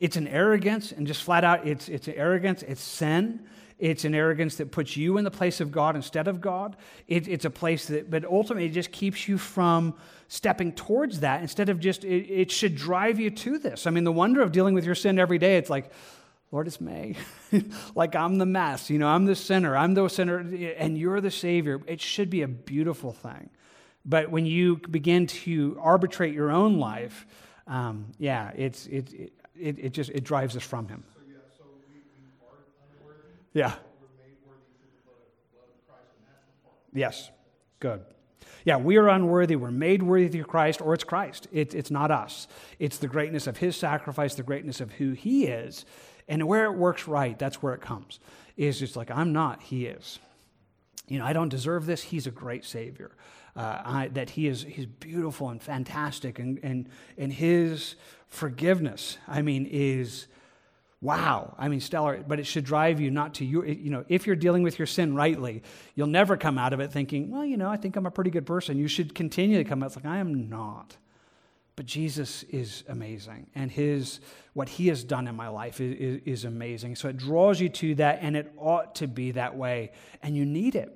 [0.00, 3.46] it's an arrogance and just flat out, it's, it's an arrogance, it's sin.
[3.78, 6.76] It's an arrogance that puts you in the place of God instead of God.
[7.08, 9.94] It, it's a place that, but ultimately, it just keeps you from
[10.28, 13.88] stepping towards that instead of just, it, it should drive you to this.
[13.88, 15.90] I mean, the wonder of dealing with your sin every day, it's like,
[16.52, 17.16] Lord, it's May.
[17.96, 21.32] like I'm the mess, you know, I'm the sinner, I'm the sinner, and you're the
[21.32, 21.80] Savior.
[21.88, 23.50] It should be a beautiful thing.
[24.04, 27.26] But when you begin to arbitrate your own life,
[27.66, 31.04] um, yeah, it's, it, it, it, it, just it drives us from him.
[31.14, 32.58] So, yeah, so we, we are
[33.00, 33.28] unworthy.
[33.52, 33.74] Yeah.
[36.94, 37.30] Yes,
[37.80, 38.02] good.
[38.64, 39.56] Yeah, we are unworthy.
[39.56, 41.48] We're made worthy through Christ, or it's Christ.
[41.52, 42.48] It, it's not us.
[42.78, 45.84] It's the greatness of His sacrifice, the greatness of who He is.
[46.28, 48.20] And where it works right, that's where it comes.
[48.56, 50.18] Is just like, I'm not, He is.
[51.08, 52.02] You know, I don't deserve this.
[52.02, 53.12] He's a great Savior
[53.54, 56.88] uh, I, that he is he's beautiful and fantastic, and, and,
[57.18, 57.96] and his
[58.28, 60.26] forgiveness, I mean, is
[61.02, 61.54] wow.
[61.58, 63.64] I mean, stellar, but it should drive you not to you.
[63.64, 65.62] You know, if you're dealing with your sin rightly,
[65.94, 68.30] you'll never come out of it thinking, well, you know, I think I'm a pretty
[68.30, 68.78] good person.
[68.78, 70.96] You should continue to come out it's like, I am not.
[71.74, 74.20] But Jesus is amazing, and his
[74.52, 76.96] what he has done in my life is, is, is amazing.
[76.96, 80.44] So it draws you to that, and it ought to be that way, and you
[80.44, 80.94] need it.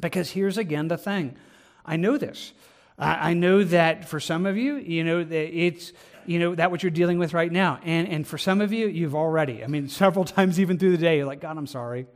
[0.00, 1.36] Because here's again the thing
[1.84, 2.52] I know this.
[2.98, 5.92] I know that for some of you, you know, it's,
[6.26, 7.80] you know, that what you're dealing with right now.
[7.82, 10.98] And, and for some of you, you've already, I mean, several times even through the
[10.98, 12.06] day, you're like, God, I'm sorry.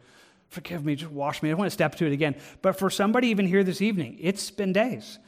[0.51, 0.95] Forgive me.
[0.95, 1.49] Just wash me.
[1.49, 2.37] I don't want to step to it again.
[2.61, 5.19] But for somebody even here this evening, it's been days.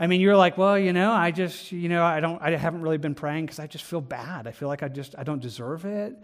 [0.00, 2.82] I mean, you're like, well, you know, I just, you know, I don't, I haven't
[2.82, 4.48] really been praying because I just feel bad.
[4.48, 6.16] I feel like I just, I don't deserve it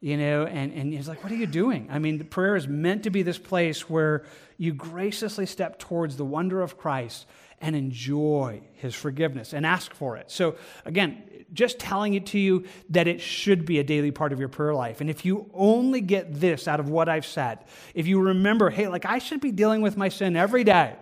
[0.00, 1.88] you know, and, and he's like, What are you doing?
[1.90, 4.24] I mean, prayer is meant to be this place where
[4.58, 7.26] you graciously step towards the wonder of Christ
[7.60, 10.30] and enjoy his forgiveness and ask for it.
[10.30, 14.40] So, again, just telling it to you that it should be a daily part of
[14.40, 15.00] your prayer life.
[15.00, 18.88] And if you only get this out of what I've said, if you remember, hey,
[18.88, 20.96] like I should be dealing with my sin every day,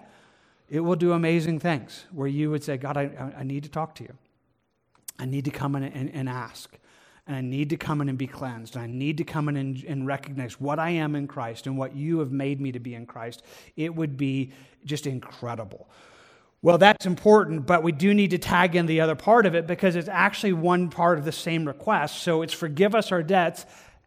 [0.68, 3.94] it will do amazing things where you would say, God, I, I need to talk
[3.96, 4.14] to you.
[5.18, 6.76] I need to come in and, and ask
[7.26, 8.74] and I need to come in and be cleansed.
[8.74, 11.78] And I need to come in and, and, recognize what I am in Christ and
[11.78, 13.42] what you have made me to be in Christ.
[13.76, 14.52] It would be
[14.84, 15.88] just incredible.
[16.60, 19.66] Well, that's important, but we do need to tag in the other part of it
[19.66, 22.22] because it's actually one part of the same request.
[22.22, 23.66] So it's forgive us our debts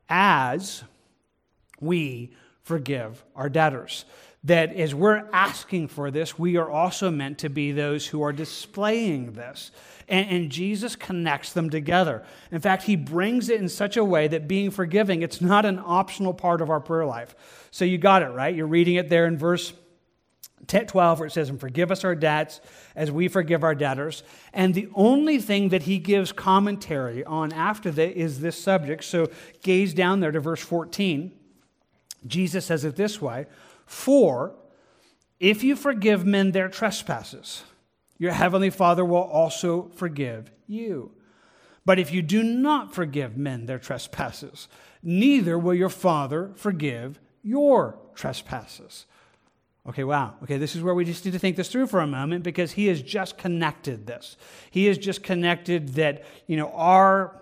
[0.10, 0.84] as
[1.80, 4.06] we forgive our debtors.
[4.48, 8.32] That as we're asking for this, we are also meant to be those who are
[8.32, 9.72] displaying this.
[10.08, 12.24] And, and, Jesus connects them together.
[12.50, 15.82] In fact, he brings it in such a way that being forgiving, it's not an
[15.84, 17.36] optional part of our prayer life.
[17.72, 18.56] So you got it, right?
[18.56, 19.74] You're reading it there in verse
[20.66, 22.62] 12 where it says, and forgive us our debts
[22.96, 24.24] as we forgive our debtors.
[24.54, 29.04] And the only thing that he gives commentary on after that is this subject.
[29.04, 29.30] So
[29.62, 31.34] gaze down there to verse 14.
[32.26, 33.46] Jesus says it this way
[33.88, 34.54] For
[35.40, 37.64] if you forgive men their trespasses,
[38.20, 41.12] your heavenly Father will also forgive you.
[41.86, 44.68] But if you do not forgive men their trespasses,
[45.02, 49.06] neither will your Father forgive your trespasses.
[49.88, 50.36] Okay, wow.
[50.44, 52.74] Okay, this is where we just need to think this through for a moment because
[52.74, 54.36] he has just connected this.
[54.70, 57.42] He has just connected that, you know, our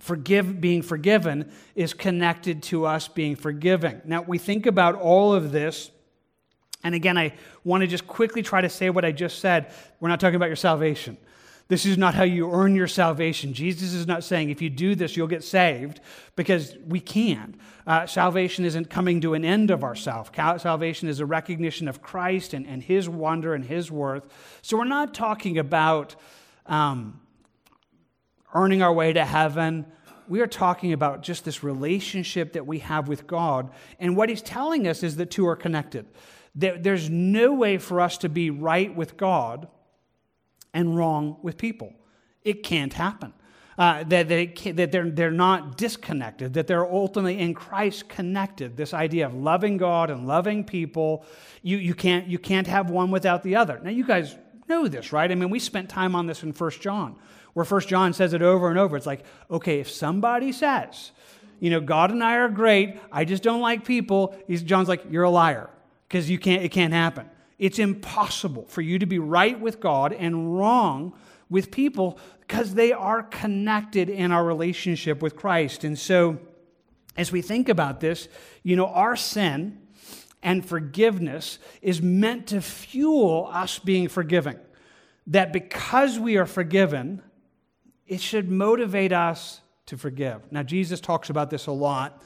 [0.00, 4.00] forgive being forgiven is connected to us being forgiving.
[4.04, 5.90] Now, we think about all of this
[6.82, 7.34] and again, I
[7.64, 9.72] want to just quickly try to say what I just said.
[10.00, 11.18] We're not talking about your salvation.
[11.68, 13.52] This is not how you earn your salvation.
[13.52, 16.00] Jesus is not saying if you do this, you'll get saved,
[16.34, 17.54] because we can't.
[17.86, 20.32] Uh, salvation isn't coming to an end of ourself.
[20.34, 24.26] Salvation is a recognition of Christ and, and his wonder and his worth.
[24.62, 26.16] So we're not talking about
[26.66, 27.19] um,
[28.54, 29.86] earning our way to heaven.
[30.28, 33.70] We are talking about just this relationship that we have with God.
[33.98, 36.06] And what he's telling us is that two are connected.
[36.54, 39.68] There's no way for us to be right with God
[40.74, 41.92] and wrong with people.
[42.42, 43.32] It can't happen.
[43.78, 48.76] Uh, that, they, that they're, they're not disconnected, that they're ultimately in Christ connected.
[48.76, 51.24] This idea of loving God and loving people,
[51.62, 53.80] you, you, can't, you can't have one without the other.
[53.82, 54.36] Now, you guys
[54.68, 55.30] know this, right?
[55.30, 57.16] I mean, we spent time on this in 1 John,
[57.52, 58.96] where First John says it over and over.
[58.96, 61.12] It's like, okay, if somebody says,
[61.58, 65.24] you know, God and I are great, I just don't like people, John's like, you're
[65.24, 65.70] a liar
[66.08, 67.28] because you can't, it can't happen.
[67.58, 71.12] It's impossible for you to be right with God and wrong
[71.50, 75.84] with people because they are connected in our relationship with Christ.
[75.84, 76.38] And so,
[77.16, 78.28] as we think about this,
[78.62, 79.78] you know, our sin
[80.42, 84.58] and forgiveness is meant to fuel us being forgiving.
[85.26, 87.22] That because we are forgiven,
[88.10, 90.42] it should motivate us to forgive.
[90.50, 92.20] Now, Jesus talks about this a lot.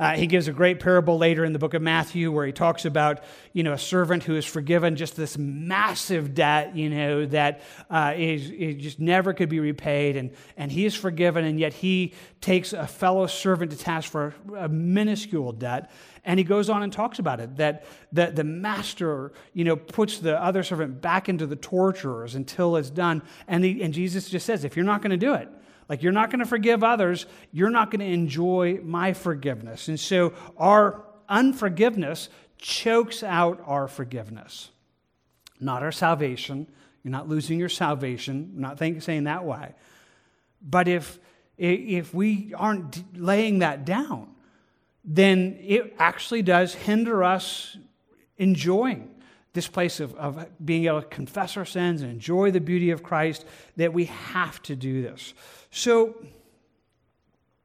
[0.00, 2.84] Uh, he gives a great parable later in the book of Matthew where he talks
[2.84, 3.22] about,
[3.52, 8.14] you know, a servant who is forgiven just this massive debt, you know, that uh,
[8.16, 10.16] is, is just never could be repaid.
[10.16, 14.34] And, and he is forgiven, and yet he takes a fellow servant to task for
[14.56, 15.90] a minuscule debt.
[16.24, 20.18] And he goes on and talks about it that the, the master, you know, puts
[20.18, 23.22] the other servant back into the torturers until it's done.
[23.46, 25.48] And, the, and Jesus just says, if you're not going to do it,
[25.88, 29.88] like you're not going to forgive others, you're not going to enjoy my forgiveness.
[29.88, 32.28] And so our unforgiveness
[32.58, 34.70] chokes out our forgiveness,
[35.60, 36.66] not our salvation.
[37.02, 38.52] You're not losing your salvation.
[38.54, 39.74] I'm not think, saying that way.
[40.60, 41.18] But if,
[41.56, 44.34] if we aren't laying that down,
[45.04, 47.76] then it actually does hinder us
[48.36, 49.10] enjoying
[49.52, 53.02] this place of, of being able to confess our sins and enjoy the beauty of
[53.02, 53.44] Christ,
[53.76, 55.34] that we have to do this.
[55.70, 56.14] So,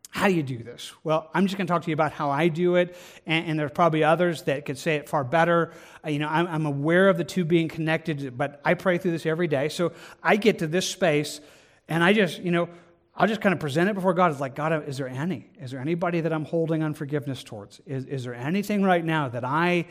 [0.09, 0.93] how do you do this?
[1.03, 3.59] Well, I'm just going to talk to you about how I do it, and, and
[3.59, 5.71] there's probably others that could say it far better.
[6.05, 9.11] Uh, you know, I'm, I'm, aware of the two being connected, but I pray through
[9.11, 9.69] this every day.
[9.69, 9.91] So
[10.21, 11.41] I get to this space,
[11.87, 12.69] and I just, you know,
[13.15, 14.31] I'll just kind of present it before God.
[14.31, 15.49] It's like, God, is there any?
[15.59, 17.79] Is there anybody that I'm holding unforgiveness towards?
[17.85, 19.85] Is, is there anything right now that I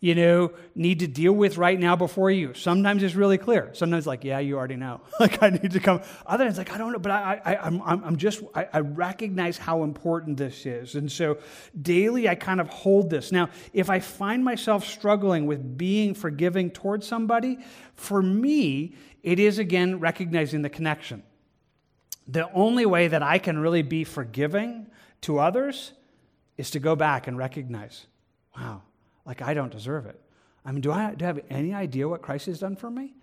[0.00, 2.52] you know, need to deal with right now before you.
[2.52, 3.70] Sometimes it's really clear.
[3.72, 5.00] Sometimes like, yeah, you already know.
[5.20, 6.02] like I need to come.
[6.26, 9.56] Other times like, I don't know, but I, I, I'm, I'm just, I, I recognize
[9.56, 10.96] how important this is.
[10.96, 11.38] And so
[11.80, 13.32] daily I kind of hold this.
[13.32, 17.58] Now, if I find myself struggling with being forgiving towards somebody,
[17.94, 21.22] for me, it is again recognizing the connection.
[22.28, 24.86] The only way that I can really be forgiving
[25.22, 25.92] to others
[26.56, 28.06] is to go back and recognize,
[28.56, 28.82] wow,
[29.24, 30.20] like I don't deserve it.
[30.64, 33.14] I mean, do I, do I have any idea what Christ has done for me?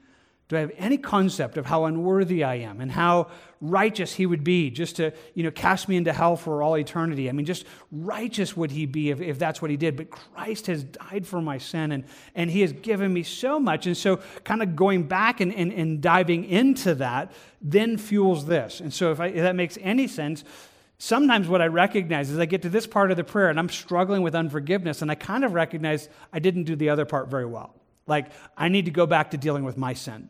[0.49, 3.27] Do I have any concept of how unworthy I am and how
[3.61, 7.29] righteous he would be just to, you know, cast me into hell for all eternity?
[7.29, 9.95] I mean, just righteous would he be if, if that's what he did.
[9.95, 12.03] But Christ has died for my sin and,
[12.35, 13.87] and he has given me so much.
[13.87, 18.81] And so, kind of going back and, and, and diving into that then fuels this.
[18.81, 20.43] And so, if, I, if that makes any sense,
[20.97, 23.69] sometimes what I recognize is I get to this part of the prayer and I'm
[23.69, 27.45] struggling with unforgiveness, and I kind of recognize I didn't do the other part very
[27.45, 27.73] well.
[28.07, 30.29] Like, I need to go back to dealing with my sin.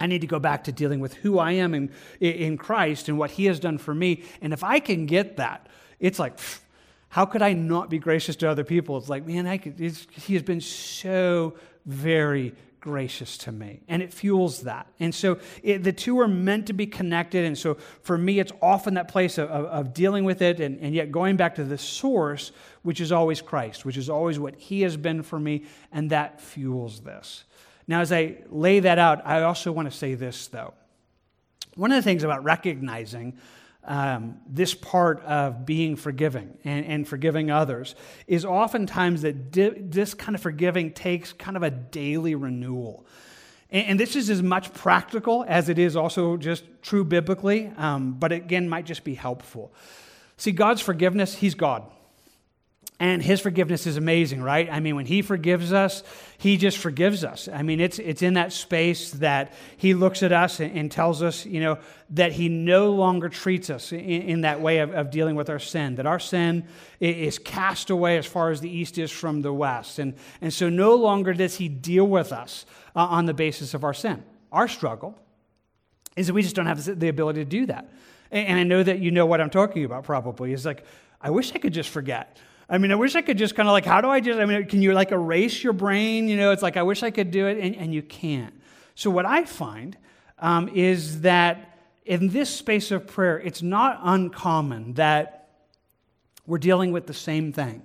[0.00, 1.90] I need to go back to dealing with who I am in,
[2.20, 4.22] in Christ and what He has done for me.
[4.40, 6.38] And if I can get that, it's like,
[7.10, 8.96] How could I not be gracious to other people?
[8.98, 11.54] It's like, man, I could, he has been so
[11.86, 12.54] very
[12.88, 13.82] gracious to me.
[13.86, 14.86] And it fuels that.
[14.98, 17.44] And so it, the two are meant to be connected.
[17.44, 20.80] And so for me, it's often that place of, of, of dealing with it and,
[20.80, 22.50] and yet going back to the source,
[22.82, 25.66] which is always Christ, which is always what he has been for me.
[25.92, 27.44] And that fuels this.
[27.86, 30.72] Now, as I lay that out, I also want to say this, though.
[31.74, 33.36] One of the things about recognizing
[33.84, 37.94] um, this part of being forgiving and, and forgiving others
[38.26, 43.06] is oftentimes that di- this kind of forgiving takes kind of a daily renewal.
[43.70, 48.12] And, and, this is as much practical as it is also just true biblically, um,
[48.12, 49.72] but again, might just be helpful.
[50.36, 51.84] See, God's forgiveness, He's God.
[53.00, 54.68] And his forgiveness is amazing, right?
[54.68, 56.02] I mean, when he forgives us,
[56.36, 57.48] he just forgives us.
[57.52, 61.22] I mean, it's, it's in that space that he looks at us and, and tells
[61.22, 61.78] us, you know,
[62.10, 65.60] that he no longer treats us in, in that way of, of, dealing with our
[65.60, 66.64] sin, that our sin
[66.98, 70.00] is cast away as far as the east is from the west.
[70.00, 73.84] And, and so no longer does he deal with us uh, on the basis of
[73.84, 74.24] our sin.
[74.50, 75.16] Our struggle
[76.16, 77.92] is that we just don't have the ability to do that.
[78.32, 80.52] And, and I know that you know what I'm talking about probably.
[80.52, 80.84] It's like,
[81.20, 82.36] I wish I could just forget.
[82.68, 84.44] I mean, I wish I could just kind of like, how do I just, I
[84.44, 86.28] mean, can you like erase your brain?
[86.28, 88.54] You know, it's like, I wish I could do it, and, and you can't.
[88.94, 89.96] So, what I find
[90.38, 95.48] um, is that in this space of prayer, it's not uncommon that
[96.46, 97.82] we're dealing with the same thing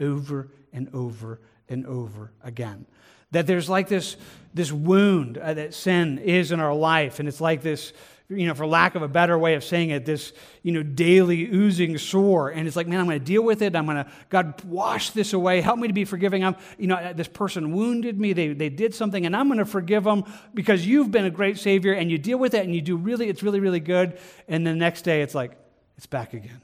[0.00, 2.86] over and over and over again.
[3.32, 4.16] That there's like this,
[4.54, 7.92] this wound uh, that sin is in our life, and it's like this
[8.28, 11.48] you know, for lack of a better way of saying it, this, you know, daily
[11.48, 12.50] oozing sore.
[12.50, 13.76] And it's like, man, I'm going to deal with it.
[13.76, 15.60] I'm going to, God, wash this away.
[15.60, 16.44] Help me to be forgiving.
[16.44, 18.32] I'm, you know, this person wounded me.
[18.32, 20.24] They, they did something, and I'm going to forgive them
[20.54, 23.28] because you've been a great Savior and you deal with it and you do really,
[23.28, 24.18] it's really, really good.
[24.48, 25.52] And the next day, it's like,
[25.96, 26.60] it's back again.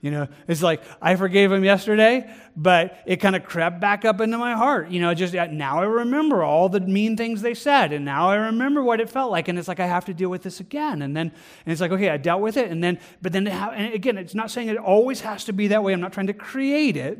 [0.00, 4.20] You know, it's like I forgave him yesterday, but it kind of crept back up
[4.20, 4.90] into my heart.
[4.90, 8.36] You know, just now I remember all the mean things they said, and now I
[8.36, 11.02] remember what it felt like, and it's like I have to deal with this again.
[11.02, 11.32] And then,
[11.66, 14.36] and it's like, okay, I dealt with it, and then, but then, and again, it's
[14.36, 15.92] not saying it always has to be that way.
[15.92, 17.18] I'm not trying to create it,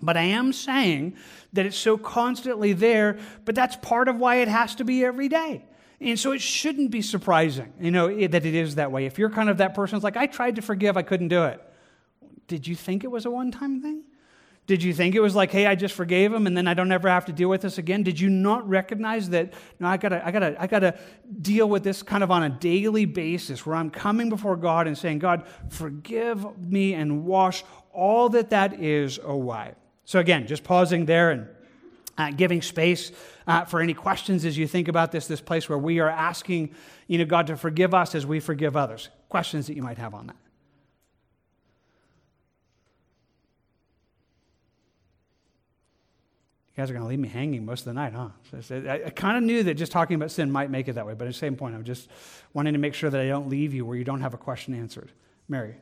[0.00, 1.16] but I am saying
[1.52, 3.18] that it's so constantly there.
[3.44, 5.64] But that's part of why it has to be every day.
[6.00, 9.06] And so it shouldn't be surprising, you know, that it is that way.
[9.06, 11.42] If you're kind of that person, it's like, I tried to forgive, I couldn't do
[11.42, 11.60] it.
[12.48, 14.02] Did you think it was a one time thing?
[14.68, 16.92] Did you think it was like, hey, I just forgave him and then I don't
[16.92, 18.02] ever have to deal with this again?
[18.02, 20.98] Did you not recognize that, no, I gotta, I gotta, I gotta
[21.40, 24.96] deal with this kind of on a daily basis where I'm coming before God and
[24.96, 29.72] saying, God, forgive me and wash all that that is away.
[30.04, 31.48] So again, just pausing there and
[32.18, 33.10] uh, giving space
[33.46, 36.74] uh, for any questions as you think about this, this place where we are asking,
[37.06, 39.08] you know, God to forgive us as we forgive others.
[39.30, 40.36] Questions that you might have on that.
[46.78, 48.28] Guys are going to leave me hanging most of the night, huh?
[48.60, 51.04] So I, I kind of knew that just talking about sin might make it that
[51.04, 52.08] way, but at the same point, I'm just
[52.54, 54.74] wanting to make sure that I don't leave you where you don't have a question
[54.74, 55.10] answered.
[55.48, 55.74] Mary.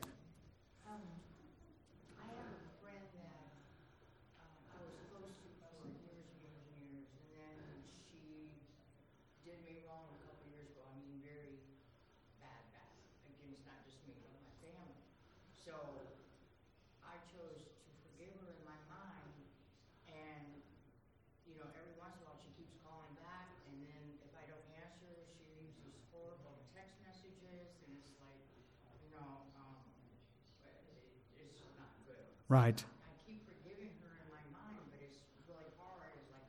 [32.49, 32.79] Right.
[32.79, 35.19] I keep forgiving her in my mind, but it's
[35.51, 36.15] really hard.
[36.15, 36.47] It's like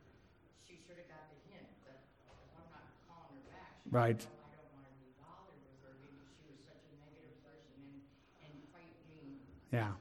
[0.62, 4.22] she should have got the hint that if I'm not calling her back, she right.
[4.22, 7.82] I don't want to be bothered with her because she was such a negative person
[7.82, 7.98] and,
[8.46, 9.42] and quite mean.
[9.74, 9.98] Yeah.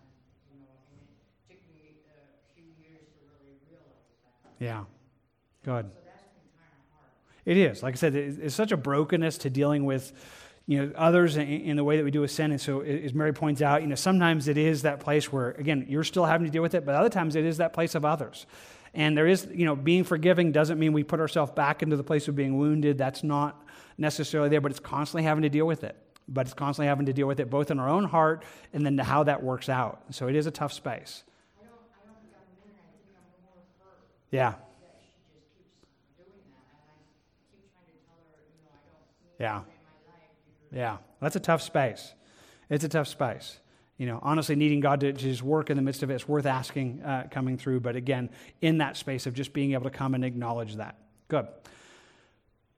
[0.52, 1.16] You know, and it
[1.48, 4.52] took me a few years to really realize that.
[4.60, 4.84] Yeah.
[5.64, 5.88] Good.
[5.88, 7.08] So that's been kind of hard.
[7.48, 7.80] It is.
[7.80, 10.12] Like I said, it's such a brokenness to dealing with
[10.66, 12.50] you know, others in, in, the way that we do with sin.
[12.50, 15.86] And so, as Mary points out, you know, sometimes it is that place where, again,
[15.88, 18.04] you're still having to deal with it, but other times it is that place of
[18.04, 18.46] others.
[18.92, 22.02] And there is, you know, being forgiving doesn't mean we put ourselves back into the
[22.02, 22.98] place of being wounded.
[22.98, 23.62] That's not
[23.98, 25.96] necessarily there, but it's constantly having to deal with it.
[26.26, 28.42] But it's constantly having to deal with it both in our own heart
[28.72, 30.02] and then how that works out.
[30.10, 31.22] So it is a tough space.
[31.60, 33.94] I don't, I don't think I'm I think I'm more.
[34.32, 34.50] Yeah.
[34.50, 35.76] That she just keeps
[36.16, 36.80] doing that.
[36.80, 36.96] And I
[37.52, 39.75] keep trying to tell her, you know, I don't yeah.
[40.72, 42.12] Yeah, that's a tough space.
[42.68, 43.58] It's a tough space.
[43.98, 46.44] You know, honestly, needing God to just work in the midst of it, it's worth
[46.44, 47.80] asking uh, coming through.
[47.80, 48.28] But again,
[48.60, 50.98] in that space of just being able to come and acknowledge that.
[51.28, 51.46] Good.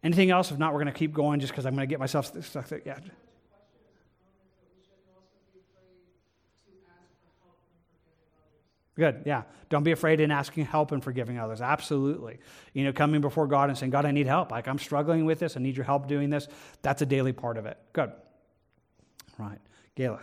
[0.05, 0.53] Anything else?
[0.53, 2.68] If not, we're going to keep going just because I'm going to get myself stuck
[2.68, 2.82] there.
[2.86, 2.99] Yeah.
[8.99, 9.42] Good, yeah.
[9.68, 11.61] Don't be afraid in asking help and forgiving others.
[11.61, 12.40] Absolutely.
[12.72, 14.51] You know, coming before God and saying, God, I need help.
[14.51, 15.57] Like, I'm struggling with this.
[15.57, 16.49] I need your help doing this.
[16.82, 17.78] That's a daily part of it.
[17.92, 18.11] Good.
[19.38, 19.61] Right.
[19.96, 20.18] Gayla.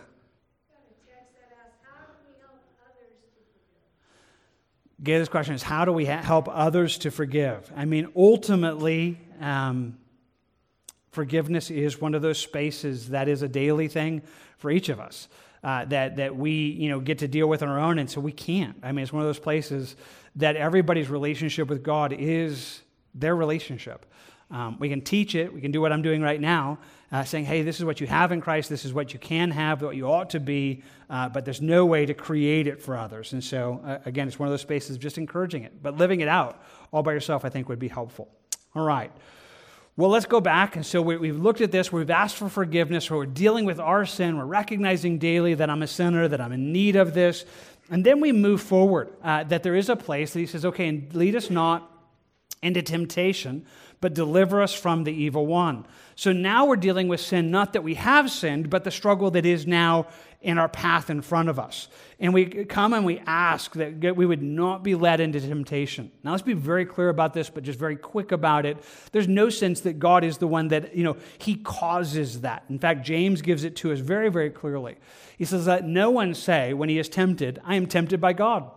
[5.02, 7.70] Gayla's question is how do we help others to forgive?
[7.76, 9.96] I mean, ultimately, um,
[11.12, 14.22] forgiveness is one of those spaces that is a daily thing
[14.58, 15.28] for each of us
[15.66, 18.20] uh, that, that we you know, get to deal with on our own, and so
[18.20, 18.76] we can't.
[18.84, 19.96] I mean, it's one of those places
[20.36, 22.82] that everybody's relationship with God is
[23.16, 24.06] their relationship.
[24.48, 26.78] Um, we can teach it, we can do what I'm doing right now,
[27.10, 29.50] uh, saying, hey, this is what you have in Christ, this is what you can
[29.50, 32.96] have, what you ought to be, uh, but there's no way to create it for
[32.96, 33.32] others.
[33.32, 35.82] And so, uh, again, it's one of those spaces of just encouraging it.
[35.82, 36.62] But living it out
[36.92, 38.28] all by yourself, I think, would be helpful.
[38.76, 39.10] All right.
[39.98, 40.76] Well, let's go back.
[40.76, 41.90] And so we, have looked at this.
[41.90, 43.10] We've asked for forgiveness.
[43.10, 44.36] We're dealing with our sin.
[44.36, 47.46] We're recognizing daily that I'm a sinner, that I'm in need of this.
[47.90, 50.88] And then we move forward, uh, that there is a place that he says, okay,
[50.88, 51.90] and lead us not
[52.62, 53.64] into temptation,
[54.00, 55.86] but deliver us from the evil one.
[56.14, 59.44] So now we're dealing with sin, not that we have sinned, but the struggle that
[59.44, 60.06] is now
[60.40, 61.88] in our path in front of us.
[62.20, 66.10] And we come and we ask that we would not be led into temptation.
[66.22, 68.78] Now let's be very clear about this, but just very quick about it.
[69.12, 72.64] There's no sense that God is the one that, you know, he causes that.
[72.68, 74.96] In fact, James gives it to us very, very clearly.
[75.36, 78.70] He says that no one say when he is tempted, I am tempted by God.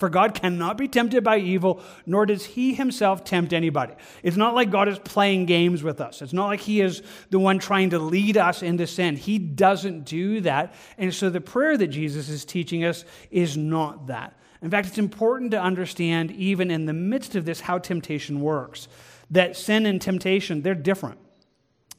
[0.00, 3.92] For God cannot be tempted by evil, nor does he himself tempt anybody.
[4.22, 6.22] It's not like God is playing games with us.
[6.22, 9.16] It's not like he is the one trying to lead us into sin.
[9.16, 10.72] He doesn't do that.
[10.96, 14.38] And so the prayer that Jesus is teaching us is not that.
[14.62, 18.88] In fact, it's important to understand, even in the midst of this, how temptation works.
[19.30, 21.18] That sin and temptation, they're different.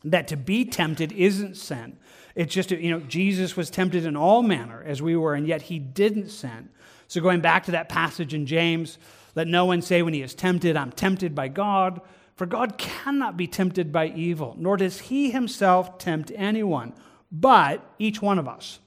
[0.04, 2.00] That to be tempted isn't sin.
[2.34, 5.62] It's just, you know, Jesus was tempted in all manner as we were, and yet
[5.62, 6.70] he didn't sin.
[7.12, 8.98] So, going back to that passage in James,
[9.36, 12.00] let no one say when he is tempted, I'm tempted by God.
[12.38, 16.94] For God cannot be tempted by evil, nor does he himself tempt anyone.
[17.30, 18.80] But each one of us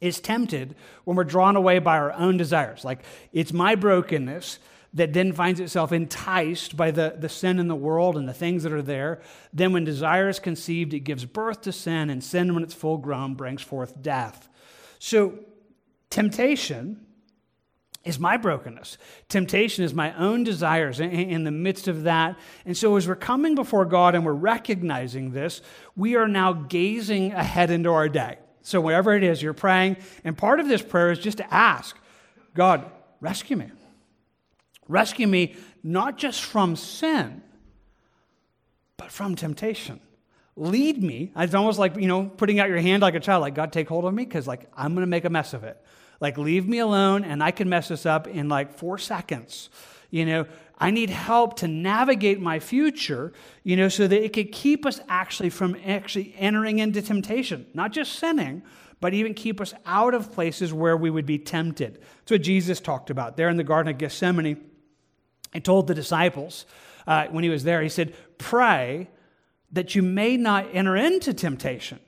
[0.00, 2.86] is tempted when we're drawn away by our own desires.
[2.86, 4.58] Like it's my brokenness
[4.94, 8.62] that then finds itself enticed by the, the sin in the world and the things
[8.62, 9.20] that are there.
[9.52, 12.96] Then, when desire is conceived, it gives birth to sin, and sin, when it's full
[12.96, 14.48] grown, brings forth death.
[14.98, 15.34] So,
[16.08, 17.05] temptation
[18.06, 18.96] is my brokenness.
[19.28, 22.38] Temptation is my own desires in, the midst of that.
[22.64, 25.60] And so, as we're coming before God and we're recognizing this,
[25.96, 28.38] we are now gazing ahead into our day.
[28.62, 29.96] So, wherever it is, you're praying.
[30.24, 31.96] And part of this prayer is just to ask
[32.54, 32.90] God,
[33.20, 33.70] rescue me.
[34.88, 37.42] Rescue me not just from sin,
[38.96, 40.00] but from temptation.
[40.56, 41.32] Lead me.
[41.36, 43.88] It's almost like, you know, putting out your hand like a child, like, God, take
[43.88, 45.80] hold of me, because, like, I'm going to make a mess of it.
[46.20, 49.68] Like, leave me alone and I can mess this up in like four seconds.
[50.10, 50.46] You know,
[50.78, 55.00] I need help to navigate my future, you know, so that it could keep us
[55.08, 58.62] actually from actually entering into temptation, not just sinning,
[59.00, 62.00] but even keep us out of places where we would be tempted.
[62.00, 64.58] That's what Jesus talked about there in the Garden of Gethsemane.
[65.52, 66.66] He told the disciples
[67.06, 69.08] uh, when he was there, he said, Pray
[69.72, 72.00] that you may not enter into temptation.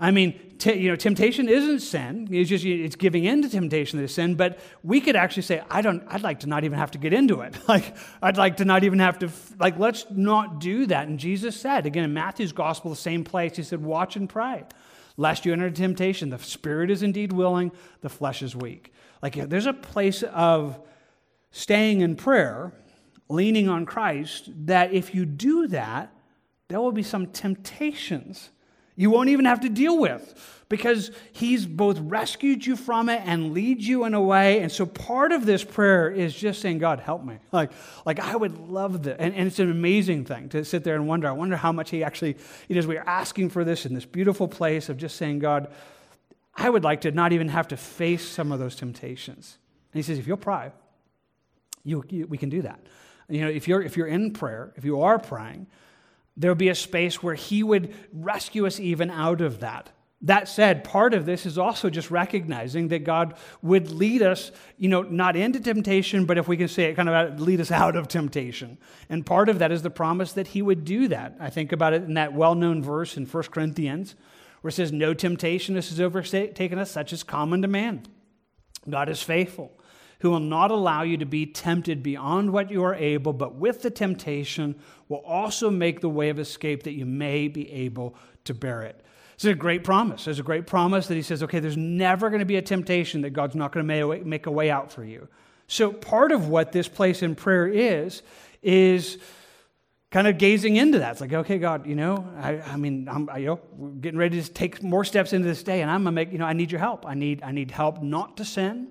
[0.00, 2.26] I mean, t- you know, temptation isn't sin.
[2.30, 4.34] It's just it's giving in to temptation that is sin.
[4.34, 6.02] But we could actually say, I don't.
[6.08, 7.56] I'd like to not even have to get into it.
[7.68, 9.30] Like I'd like to not even have to.
[9.58, 11.06] Like let's not do that.
[11.06, 13.56] And Jesus said again in Matthew's gospel, the same place.
[13.56, 14.64] He said, "Watch and pray,
[15.16, 16.30] lest you enter temptation.
[16.30, 17.70] The spirit is indeed willing,
[18.00, 18.92] the flesh is weak."
[19.22, 20.80] Like there's a place of
[21.50, 22.72] staying in prayer,
[23.28, 24.50] leaning on Christ.
[24.66, 26.12] That if you do that,
[26.68, 28.50] there will be some temptations
[29.00, 30.34] you won't even have to deal with
[30.68, 34.60] because he's both rescued you from it and leads you in a way.
[34.60, 37.38] And so part of this prayer is just saying, God, help me.
[37.50, 37.72] Like,
[38.04, 39.16] like I would love this.
[39.18, 41.28] And, and it's an amazing thing to sit there and wonder.
[41.28, 42.36] I wonder how much he actually,
[42.68, 45.72] you know, we are asking for this in this beautiful place of just saying, God,
[46.54, 49.56] I would like to not even have to face some of those temptations.
[49.94, 50.72] And he says, if you'll pray,
[51.84, 52.80] you, you, we can do that.
[53.30, 55.68] You know, if you're, if you're in prayer, if you are praying,
[56.36, 59.90] there would be a space where He would rescue us even out of that.
[60.22, 64.88] That said, part of this is also just recognizing that God would lead us, you
[64.88, 67.96] know, not into temptation, but if we can say it, kind of lead us out
[67.96, 68.76] of temptation.
[69.08, 71.36] And part of that is the promise that He would do that.
[71.40, 74.14] I think about it in that well known verse in 1 Corinthians
[74.60, 78.02] where it says, No temptation has overtaken us, such as common to man.
[78.88, 79.72] God is faithful
[80.20, 83.82] who will not allow you to be tempted beyond what you are able, but with
[83.82, 84.78] the temptation
[85.10, 89.04] will also make the way of escape that you may be able to bear it.
[89.34, 90.24] It's a great promise.
[90.24, 93.22] There's a great promise that he says, okay, there's never going to be a temptation
[93.22, 95.28] that God's not going to make a way out for you.
[95.66, 98.22] So, part of what this place in prayer is,
[98.62, 99.18] is
[100.10, 101.12] kind of gazing into that.
[101.12, 103.60] It's like, okay, God, you know, I, I mean, I'm I, you know,
[104.00, 106.44] getting ready to take more steps into this day, and I'm gonna make, you know,
[106.44, 107.06] I need your help.
[107.06, 108.88] I need, I need help not to sin.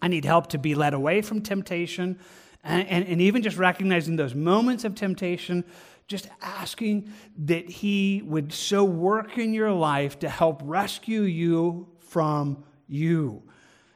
[0.00, 2.18] I need help to be led away from temptation,
[2.64, 5.64] and, and, and even just recognizing those moments of temptation.
[6.08, 12.64] Just asking that He would so work in your life to help rescue you from
[12.86, 13.42] you.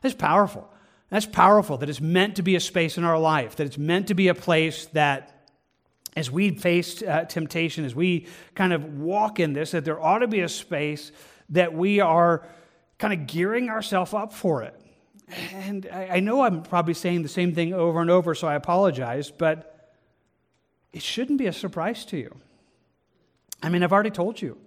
[0.01, 0.73] That's powerful.
[1.11, 4.09] That's powerful that it's meant to be a space in our life, that it's meant
[4.09, 5.49] to be a place that
[6.17, 10.21] as we face uh, temptation, as we kind of walk in this, that there ought
[10.21, 11.13] to be a space
[11.51, 12.47] that we are
[12.99, 14.81] kind of gearing ourselves up for it.
[15.29, 18.55] And I, I know I'm probably saying the same thing over and over, so I
[18.55, 19.93] apologize, but
[20.93, 22.35] it shouldn't be a surprise to you.
[23.63, 24.59] I mean, I've already told you,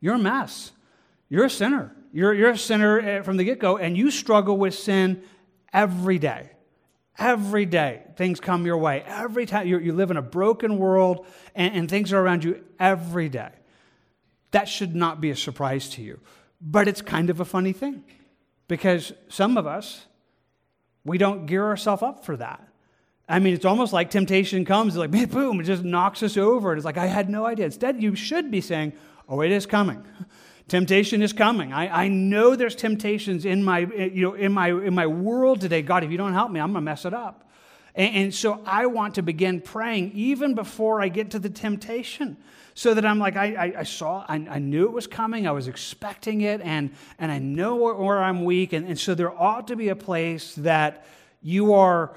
[0.00, 0.72] you're a mess.
[1.28, 1.94] You're a sinner.
[2.12, 5.22] You're, you're a sinner uh, from the get go, and you struggle with sin
[5.72, 6.50] every day.
[7.18, 9.02] Every day, things come your way.
[9.04, 11.26] Every time you, you live in a broken world
[11.56, 13.50] and, and things are around you every day.
[14.52, 16.20] That should not be a surprise to you.
[16.60, 18.04] But it's kind of a funny thing
[18.68, 20.06] because some of us,
[21.04, 22.66] we don't gear ourselves up for that.
[23.28, 26.72] I mean, it's almost like temptation comes, like, boom, it just knocks us over.
[26.72, 27.66] And it's like, I had no idea.
[27.66, 28.92] Instead, you should be saying,
[29.28, 30.04] oh, it is coming.
[30.68, 31.72] Temptation is coming.
[31.72, 35.80] I, I know there's temptations in my, you know, in, my, in my world today.
[35.82, 37.50] God, if you don't help me, I'm going to mess it up.
[37.94, 42.36] And, and so I want to begin praying even before I get to the temptation
[42.78, 45.50] so that I'm like, I, I, I saw, I, I, knew it was coming, I
[45.50, 48.72] was expecting it, and, and I know where, where I'm weak.
[48.72, 51.04] And, and so there ought to be a place that
[51.42, 52.14] you are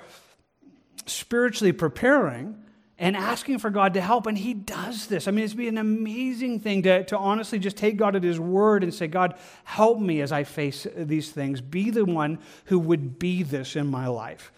[1.07, 2.63] spiritually preparing
[2.99, 4.27] and asking for God to help.
[4.27, 5.27] And He does this.
[5.27, 8.39] I mean, it's be an amazing thing to, to honestly just take God at His
[8.39, 9.33] word and say, God,
[9.63, 11.59] help me as I face these things.
[11.59, 14.51] Be the one who would be this in my life.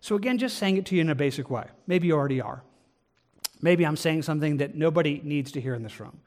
[0.00, 1.66] So, again, just saying it to you in a basic way.
[1.86, 2.64] Maybe you already are.
[3.62, 6.20] Maybe I'm saying something that nobody needs to hear in this room.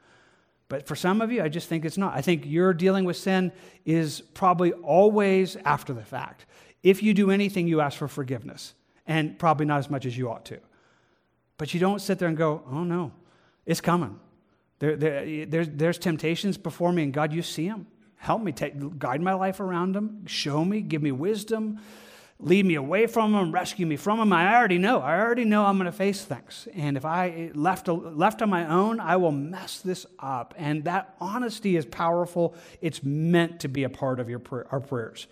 [0.68, 2.14] But for some of you, I just think it's not.
[2.14, 3.52] I think your dealing with sin
[3.84, 6.46] is probably always after the fact.
[6.82, 8.74] If you do anything, you ask for forgiveness,
[9.06, 10.58] and probably not as much as you ought to.
[11.58, 13.12] But you don't sit there and go, oh no,
[13.66, 14.18] it's coming.
[14.78, 17.86] There, there, there's, there's temptations before me, and God, you see them.
[18.16, 21.80] Help me, take, guide my life around them, show me, give me wisdom,
[22.42, 24.32] lead me away from them, rescue me from them.
[24.32, 25.00] I already know.
[25.00, 26.68] I already know I'm going to face things.
[26.74, 30.54] And if I left, left on my own, I will mess this up.
[30.56, 32.54] And that honesty is powerful.
[32.80, 35.26] It's meant to be a part of your, our prayers.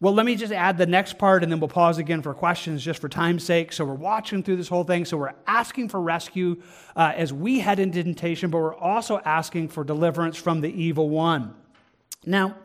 [0.00, 2.82] Well, let me just add the next part and then we'll pause again for questions
[2.82, 3.72] just for time's sake.
[3.72, 5.04] So, we're watching through this whole thing.
[5.04, 6.60] So, we're asking for rescue
[6.96, 11.08] uh, as we head into temptation, but we're also asking for deliverance from the evil
[11.08, 11.54] one.
[12.26, 12.56] Now,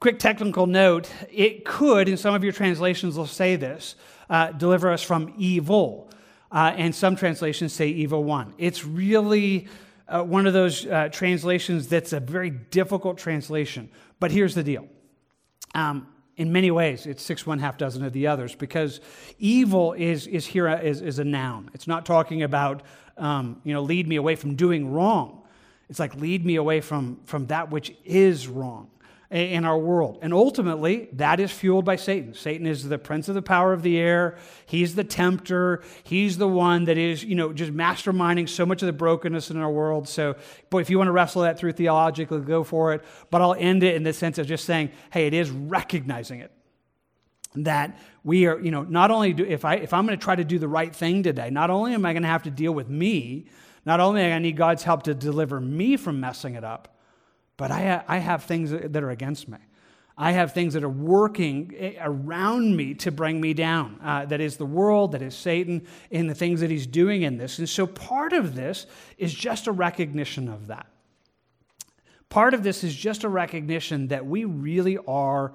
[0.00, 3.94] quick technical note it could, in some of your translations, will say this
[4.30, 6.10] uh, deliver us from evil.
[6.50, 8.54] Uh, and some translations say evil one.
[8.58, 9.68] It's really
[10.08, 13.88] uh, one of those uh, translations that's a very difficult translation.
[14.18, 14.88] But here's the deal.
[15.74, 19.00] Um, in many ways, it's six one half dozen of the others because
[19.38, 21.70] evil is, is here is, is a noun.
[21.74, 22.82] It's not talking about,
[23.18, 25.42] um, you know, lead me away from doing wrong.
[25.88, 28.90] It's like lead me away from, from that which is wrong
[29.30, 30.18] in our world.
[30.22, 32.34] And ultimately, that is fueled by Satan.
[32.34, 34.36] Satan is the prince of the power of the air.
[34.66, 35.82] He's the tempter.
[36.02, 39.56] He's the one that is, you know, just masterminding so much of the brokenness in
[39.56, 40.08] our world.
[40.08, 40.34] So,
[40.68, 43.04] boy, if you want to wrestle that through theologically, go for it.
[43.30, 46.50] But I'll end it in the sense of just saying, hey, it is recognizing it.
[47.54, 50.34] That we are, you know, not only do, if, I, if I'm going to try
[50.34, 52.72] to do the right thing today, not only am I going to have to deal
[52.72, 53.46] with me,
[53.86, 56.64] not only am I going to need God's help to deliver me from messing it
[56.64, 56.96] up,
[57.60, 59.58] but I, I have things that are against me.
[60.16, 64.00] I have things that are working around me to bring me down.
[64.02, 67.36] Uh, that is the world, that is Satan, and the things that he's doing in
[67.36, 67.58] this.
[67.58, 68.86] And so part of this
[69.18, 70.86] is just a recognition of that.
[72.30, 75.52] Part of this is just a recognition that we really are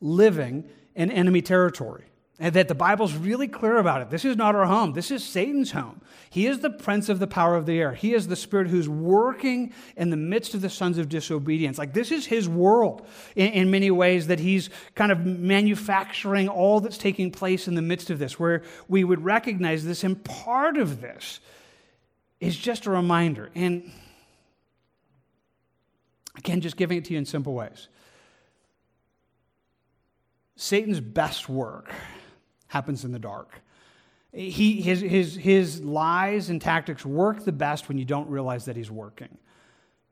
[0.00, 2.06] living in enemy territory.
[2.40, 4.10] And that the Bible's really clear about it.
[4.10, 4.92] This is not our home.
[4.92, 6.00] This is Satan's home.
[6.30, 7.92] He is the prince of the power of the air.
[7.92, 11.78] He is the spirit who's working in the midst of the sons of disobedience.
[11.78, 13.06] Like, this is his world
[13.36, 17.82] in, in many ways that he's kind of manufacturing all that's taking place in the
[17.82, 20.02] midst of this, where we would recognize this.
[20.02, 21.38] And part of this
[22.40, 23.50] is just a reminder.
[23.54, 23.92] And
[26.36, 27.86] again, just giving it to you in simple ways.
[30.56, 31.92] Satan's best work
[32.74, 33.62] happens in the dark.
[34.32, 38.74] He, his, his, his lies and tactics work the best when you don't realize that
[38.74, 39.38] he's working.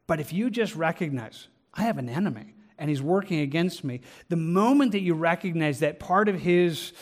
[0.06, 4.36] But if you just recognize, I have an enemy and he's working against me, the
[4.36, 6.92] moment that you recognize that part of his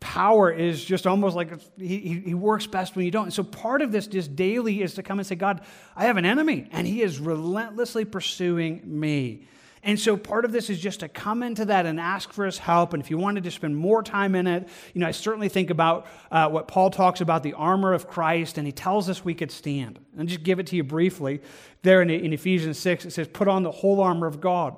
[0.00, 3.24] power is just almost like he, he works best when you don't.
[3.24, 5.60] And so part of this just daily is to come and say, God,
[5.94, 9.46] I have an enemy and he is relentlessly pursuing me.
[9.82, 12.58] And so part of this is just to come into that and ask for his
[12.58, 12.92] help.
[12.92, 15.70] And if you wanted to spend more time in it, you know, I certainly think
[15.70, 19.34] about uh, what Paul talks about the armor of Christ, and he tells us we
[19.34, 19.98] could stand.
[20.12, 21.40] And I'll just give it to you briefly.
[21.82, 24.76] There in, in Ephesians 6, it says, Put on the whole armor of God,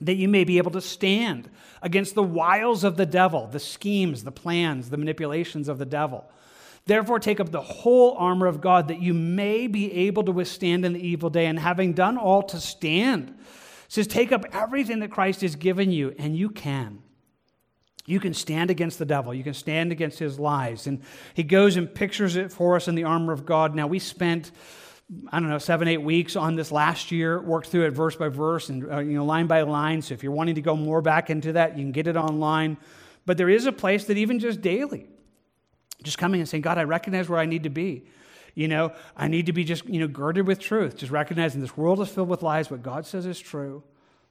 [0.00, 1.50] that you may be able to stand
[1.82, 6.24] against the wiles of the devil, the schemes, the plans, the manipulations of the devil.
[6.86, 10.86] Therefore, take up the whole armor of God, that you may be able to withstand
[10.86, 13.36] in the evil day, and having done all to stand
[13.88, 17.02] says, Take up everything that Christ has given you, and you can.
[18.06, 19.34] You can stand against the devil.
[19.34, 20.86] You can stand against his lies.
[20.86, 21.02] And
[21.34, 23.74] he goes and pictures it for us in the armor of God.
[23.74, 24.52] Now, we spent,
[25.32, 28.28] I don't know, seven, eight weeks on this last year, worked through it verse by
[28.28, 30.02] verse and, uh, you know, line by line.
[30.02, 32.76] So if you're wanting to go more back into that, you can get it online.
[33.26, 35.08] But there is a place that even just daily,
[36.04, 38.04] just coming and saying, God, I recognize where I need to be.
[38.56, 41.76] You know, I need to be just, you know, girded with truth, just recognizing this
[41.76, 43.84] world is filled with lies, what God says is true.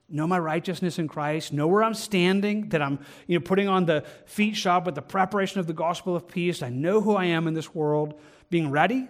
[0.09, 3.85] Know my righteousness in Christ, know where I'm standing, that I'm, you know, putting on
[3.85, 6.63] the feet shop with the preparation of the gospel of peace.
[6.63, 8.19] I know who I am in this world,
[8.49, 9.07] being ready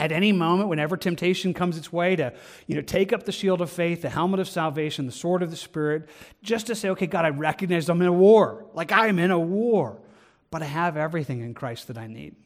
[0.00, 2.32] at any moment, whenever temptation comes its way, to
[2.66, 5.50] you know, take up the shield of faith, the helmet of salvation, the sword of
[5.50, 6.08] the Spirit,
[6.42, 8.66] just to say, okay, God, I recognize I'm in a war.
[8.74, 10.00] Like I am in a war,
[10.50, 12.36] but I have everything in Christ that I need.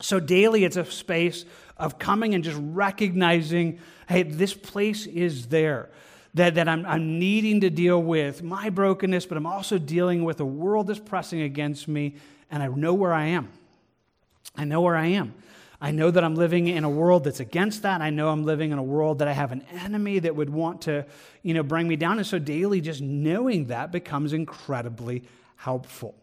[0.00, 1.44] So daily, it's a space
[1.76, 5.90] of coming and just recognizing, hey, this place is there.
[6.34, 10.38] That, that I'm, I'm needing to deal with my brokenness, but I'm also dealing with
[10.40, 12.14] a world that's pressing against me,
[12.50, 13.48] and I know where I am.
[14.56, 15.34] I know where I am.
[15.80, 18.02] I know that I'm living in a world that's against that.
[18.02, 20.82] I know I'm living in a world that I have an enemy that would want
[20.82, 21.06] to,
[21.42, 22.18] you know, bring me down.
[22.18, 25.24] And so daily, just knowing that becomes incredibly
[25.56, 26.14] helpful.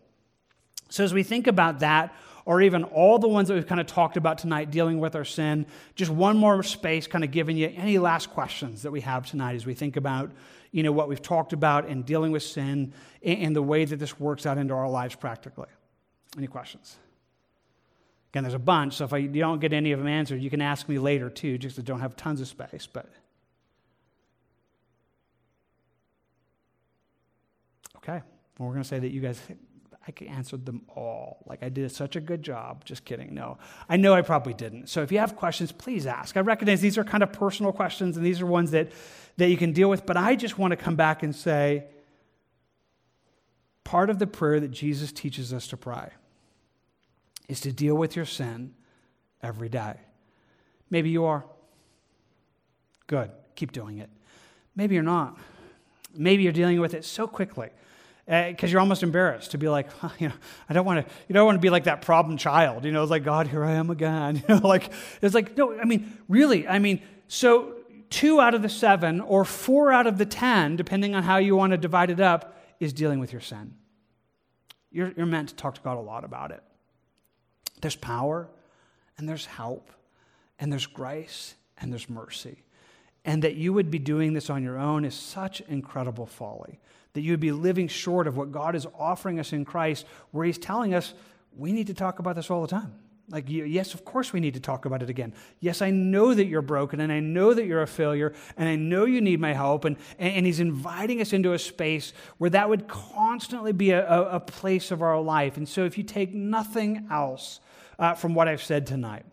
[0.89, 2.13] So as we think about that,
[2.47, 5.25] or even all the ones that we've kind of talked about tonight dealing with our
[5.25, 9.29] sin, just one more space kind of giving you any last questions that we have
[9.29, 10.31] tonight as we think about
[10.71, 14.17] you know what we've talked about in dealing with sin and the way that this
[14.17, 15.67] works out into our lives practically.
[16.37, 16.95] Any questions?
[18.31, 20.49] Again, there's a bunch, so if I, you don't get any of them answered, you
[20.49, 22.87] can ask me later too, just I don't have tons of space.
[22.87, 23.09] But
[27.97, 28.21] okay,
[28.57, 29.41] well, we're going to say that you guys
[30.07, 31.43] I answered them all.
[31.45, 32.85] Like I did such a good job.
[32.85, 33.33] Just kidding.
[33.33, 33.57] No,
[33.89, 34.87] I know I probably didn't.
[34.87, 36.37] So if you have questions, please ask.
[36.37, 38.91] I recognize these are kind of personal questions and these are ones that,
[39.37, 41.85] that you can deal with, but I just want to come back and say
[43.83, 46.09] part of the prayer that Jesus teaches us to pray
[47.49, 48.73] is to deal with your sin
[49.41, 49.95] every day.
[50.89, 51.45] Maybe you are.
[53.07, 53.31] Good.
[53.55, 54.09] Keep doing it.
[54.75, 55.37] Maybe you're not.
[56.13, 57.69] Maybe you're dealing with it so quickly
[58.27, 60.33] because uh, you're almost embarrassed to be like, huh, you know,
[60.67, 63.01] I don't want to, you don't want to be like that problem child, you know,
[63.01, 66.11] it's like, God, here I am again, you know, like, it's like, no, I mean,
[66.27, 67.75] really, I mean, so
[68.09, 71.55] two out of the seven or four out of the ten, depending on how you
[71.55, 73.75] want to divide it up, is dealing with your sin.
[74.91, 76.61] You're, you're meant to talk to God a lot about it.
[77.79, 78.49] There's power,
[79.17, 79.89] and there's help,
[80.59, 82.63] and there's grace, and there's mercy.
[83.23, 86.79] And that you would be doing this on your own is such incredible folly
[87.17, 90.45] that you would be living short of what God is offering us in Christ, where
[90.45, 91.15] He's telling us
[91.57, 92.93] we need to talk about this all the time.
[93.27, 95.33] Like, yes, of course we need to talk about it again.
[95.59, 98.75] Yes, I know that you're broken and I know that you're a failure and I
[98.75, 99.83] know you need my help.
[99.83, 104.39] And, and He's inviting us into a space where that would constantly be a, a
[104.39, 105.57] place of our life.
[105.57, 107.61] And so, if you take nothing else
[107.97, 109.25] uh, from what I've said tonight,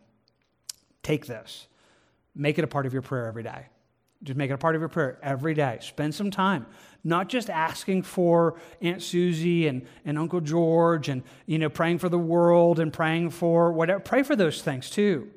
[1.03, 1.69] take this,
[2.35, 3.67] make it a part of your prayer every day.
[4.23, 5.81] Just make it a part of your prayer every day.
[5.83, 6.65] Spend some time
[7.05, 12.09] not just asking for Aunt Susie and, and Uncle George and, you know, praying for
[12.09, 14.01] the world and praying for whatever.
[14.01, 15.29] Pray for those things too.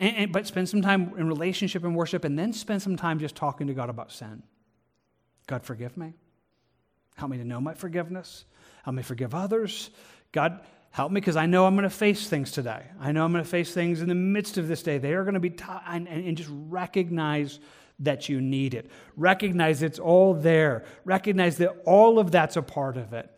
[0.00, 3.20] And, and, but spend some time in relationship and worship and then spend some time
[3.20, 4.42] just talking to God about sin.
[5.46, 6.14] God, forgive me.
[7.14, 8.44] Help me to know my forgiveness.
[8.84, 9.90] Help me forgive others.
[10.32, 10.60] God,
[10.90, 12.82] help me because I know I'm going to face things today.
[12.98, 14.98] I know I'm going to face things in the midst of this day.
[14.98, 17.60] They are going to be, t- and, and just recognize
[18.02, 18.90] that you need it.
[19.16, 20.84] Recognize it's all there.
[21.04, 23.28] Recognize that all of that's a part of it.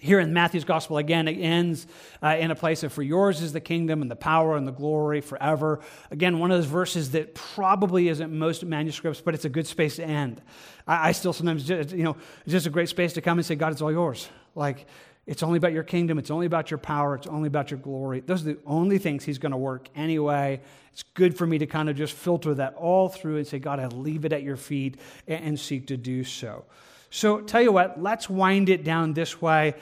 [0.00, 1.88] Here in Matthew's gospel, again, it ends
[2.22, 4.72] uh, in a place of, For yours is the kingdom and the power and the
[4.72, 5.80] glory forever.
[6.12, 9.96] Again, one of those verses that probably isn't most manuscripts, but it's a good space
[9.96, 10.40] to end.
[10.86, 13.44] I, I still sometimes, just, you know, it's just a great space to come and
[13.44, 14.28] say, God, it's all yours.
[14.54, 14.86] Like,
[15.28, 16.18] It's only about your kingdom.
[16.18, 17.14] It's only about your power.
[17.14, 18.20] It's only about your glory.
[18.20, 20.62] Those are the only things He's going to work anyway.
[20.90, 23.78] It's good for me to kind of just filter that all through and say, God,
[23.78, 26.64] I leave it at your feet and, seek to do so.
[27.10, 29.74] So, tell you what, let's wind it down this way.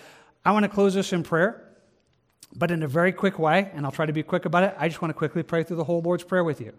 [0.44, 1.62] I want to close this in prayer,
[2.56, 4.74] but in a very quick way, and I'll try to be quick about it.
[4.76, 6.72] I just want to quickly pray through the whole Lord's Prayer with you.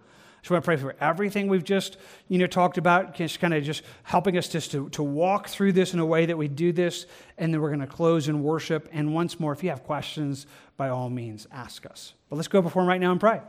[0.54, 3.64] I want to pray for everything we've just you know talked about, just kind of
[3.64, 6.72] just helping us just to, to walk through this in a way that we do
[6.72, 7.06] this,
[7.38, 8.90] and then we're going to close in worship.
[8.92, 10.46] And once more, if you have questions,
[10.78, 12.14] by all means, ask us.
[12.30, 13.42] But let's go before him right now and pray.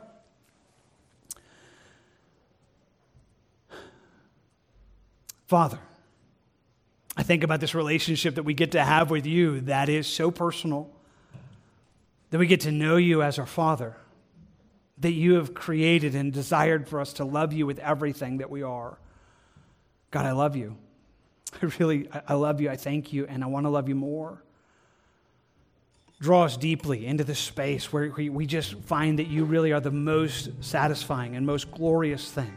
[5.47, 5.79] Father,
[7.17, 10.31] I think about this relationship that we get to have with you that is so
[10.31, 10.91] personal,
[12.31, 13.97] that we get to know you as our Father,
[15.01, 18.63] that you have created and desired for us to love you with everything that we
[18.63, 18.99] are.
[20.11, 20.77] God, I love you.
[21.63, 22.71] I really, I love you.
[22.71, 24.43] I thank you, and I want to love you more.
[26.21, 29.93] Draw us deeply into this space where we just find that you really are the
[29.93, 32.53] most satisfying and most glorious thing.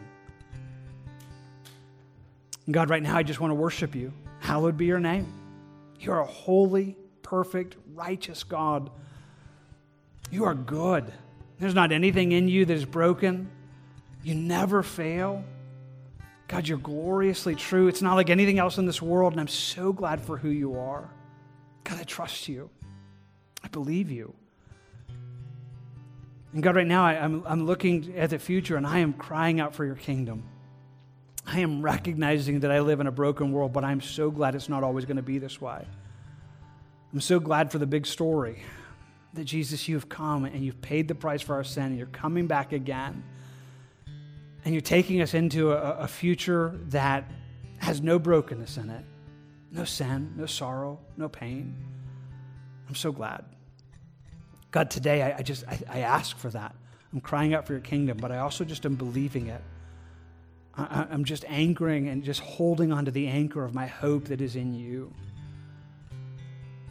[2.70, 4.14] God, right now, I just want to worship you.
[4.40, 5.32] Hallowed be your name.
[6.00, 8.90] You are a holy, perfect, righteous God.
[10.32, 11.12] You are good.
[11.62, 13.48] There's not anything in you that is broken.
[14.24, 15.44] You never fail.
[16.48, 17.88] God, you're gloriously true.
[17.88, 20.80] It's not like anything else in this world, and I'm so glad for who you
[20.80, 21.08] are.
[21.84, 22.72] God, I trust you.
[23.64, 24.34] I believe you.
[26.52, 29.14] And God, right now, I, am I'm, I'm looking at the future and I am
[29.14, 30.44] crying out for your kingdom.
[31.46, 34.68] I am recognizing that I live in a broken world, but I'm so glad it's
[34.68, 35.86] not always going to be this way.
[37.14, 38.64] I'm so glad for the big story
[39.34, 42.48] that Jesus, you've come and you've paid the price for our sin, and you're coming
[42.48, 43.24] back again.
[44.64, 47.32] And you're taking us into a, a future that
[47.78, 49.04] has no brokenness in it,
[49.72, 51.76] no sin, no sorrow, no pain.
[52.88, 53.46] I'm so glad.
[54.70, 56.76] God, today I, I just I, I ask for that.
[57.14, 59.62] I'm crying out for your kingdom, but I also just am believing it.
[60.76, 64.56] I, I'm just anchoring and just holding onto the anchor of my hope that is
[64.56, 65.14] in you.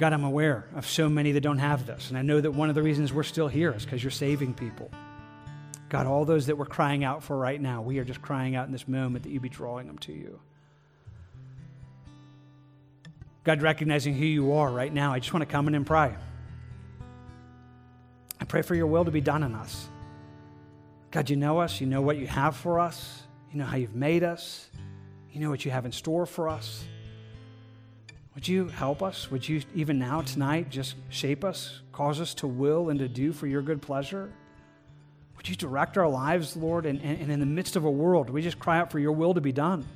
[0.00, 2.08] God, I'm aware of so many that don't have this.
[2.08, 4.54] And I know that one of the reasons we're still here is because you're saving
[4.54, 4.90] people.
[5.90, 8.64] God, all those that we're crying out for right now, we are just crying out
[8.64, 10.40] in this moment that you be drawing them to you.
[13.44, 16.14] God, recognizing who you are right now, I just want to come in and pray.
[18.40, 19.86] I pray for your will to be done in us.
[21.10, 21.78] God, you know us.
[21.78, 23.22] You know what you have for us.
[23.52, 24.70] You know how you've made us.
[25.30, 26.86] You know what you have in store for us.
[28.40, 29.30] Would you help us?
[29.30, 33.34] Would you, even now, tonight, just shape us, cause us to will and to do
[33.34, 34.32] for your good pleasure?
[35.36, 36.86] Would you direct our lives, Lord?
[36.86, 39.12] And, and, and in the midst of a world, we just cry out for your
[39.12, 39.86] will to be done.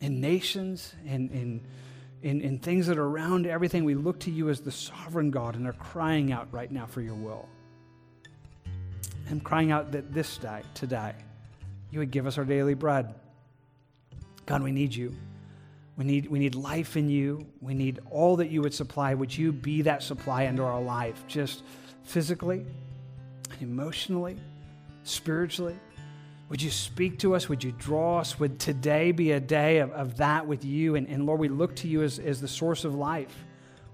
[0.00, 1.60] In nations, in, in,
[2.22, 5.56] in, in things that are around everything, we look to you as the sovereign God
[5.56, 7.46] and are crying out right now for your will.
[9.28, 11.12] I'm crying out that this day, today,
[11.90, 13.14] you would give us our daily bread.
[14.46, 15.14] God, we need you.
[16.00, 17.46] We need, we need life in you.
[17.60, 19.12] We need all that you would supply.
[19.12, 21.62] Would you be that supply into our life, just
[22.04, 22.64] physically,
[23.60, 24.38] emotionally,
[25.02, 25.78] spiritually?
[26.48, 27.50] Would you speak to us?
[27.50, 28.40] Would you draw us?
[28.40, 30.94] Would today be a day of, of that with you?
[30.94, 33.44] And, and Lord, we look to you as, as the source of life,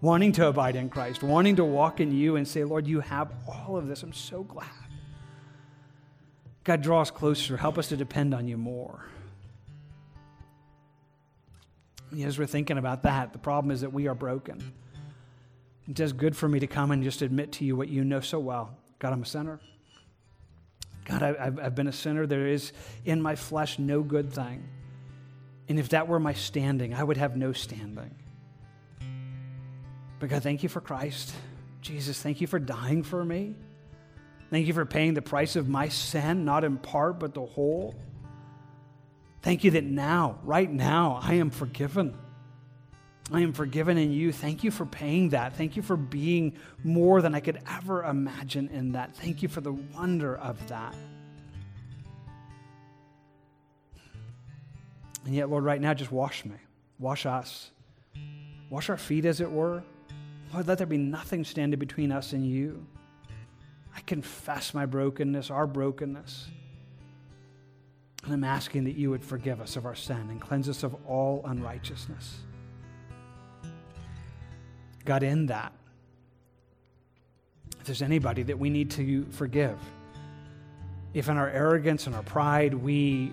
[0.00, 3.32] wanting to abide in Christ, wanting to walk in you and say, Lord, you have
[3.48, 4.04] all of this.
[4.04, 4.68] I'm so glad.
[6.62, 7.56] God, draw us closer.
[7.56, 9.06] Help us to depend on you more.
[12.22, 14.72] As we're thinking about that, the problem is that we are broken.
[15.88, 18.20] It's does good for me to come and just admit to you what you know
[18.20, 18.76] so well.
[18.98, 19.60] God, I'm a sinner.
[21.04, 22.26] God, I've, I've been a sinner.
[22.26, 22.72] There is
[23.04, 24.68] in my flesh no good thing.
[25.68, 28.14] And if that were my standing, I would have no standing.
[30.18, 31.32] But God, thank you for Christ.
[31.82, 33.54] Jesus, thank you for dying for me.
[34.50, 37.94] Thank you for paying the price of my sin, not in part, but the whole.
[39.46, 42.18] Thank you that now, right now, I am forgiven.
[43.30, 44.32] I am forgiven in you.
[44.32, 45.54] Thank you for paying that.
[45.54, 49.14] Thank you for being more than I could ever imagine in that.
[49.14, 50.96] Thank you for the wonder of that.
[55.24, 56.56] And yet, Lord, right now, just wash me.
[56.98, 57.70] Wash us.
[58.68, 59.84] Wash our feet, as it were.
[60.52, 62.84] Lord, let there be nothing standing between us and you.
[63.94, 66.48] I confess my brokenness, our brokenness.
[68.26, 70.96] And I'm asking that you would forgive us of our sin and cleanse us of
[71.06, 72.40] all unrighteousness.
[75.04, 75.72] God, in that,
[77.78, 79.78] if there's anybody that we need to forgive,
[81.14, 83.32] if in our arrogance and our pride we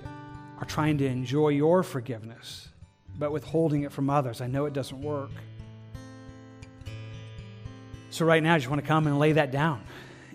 [0.59, 2.69] are trying to enjoy your forgiveness,
[3.17, 5.31] but withholding it from others, I know it doesn't work.
[8.11, 9.83] So right now, I just want to come and lay that down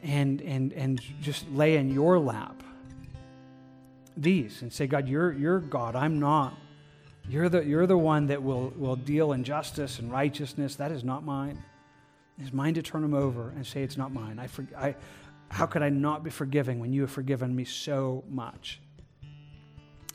[0.03, 2.58] and, and, and just lay in your lap
[4.23, 5.97] these and say, God, you're, you're God.
[5.97, 6.55] I'm not.
[7.29, 10.77] You're the, you're the one that will, will deal in justice and righteousness.
[10.77, 11.63] That is not mine.
[12.39, 14.39] It's mine to turn them over and say, It's not mine.
[14.39, 14.95] I, for, I,
[15.51, 18.81] how could I not be forgiving when you have forgiven me so much?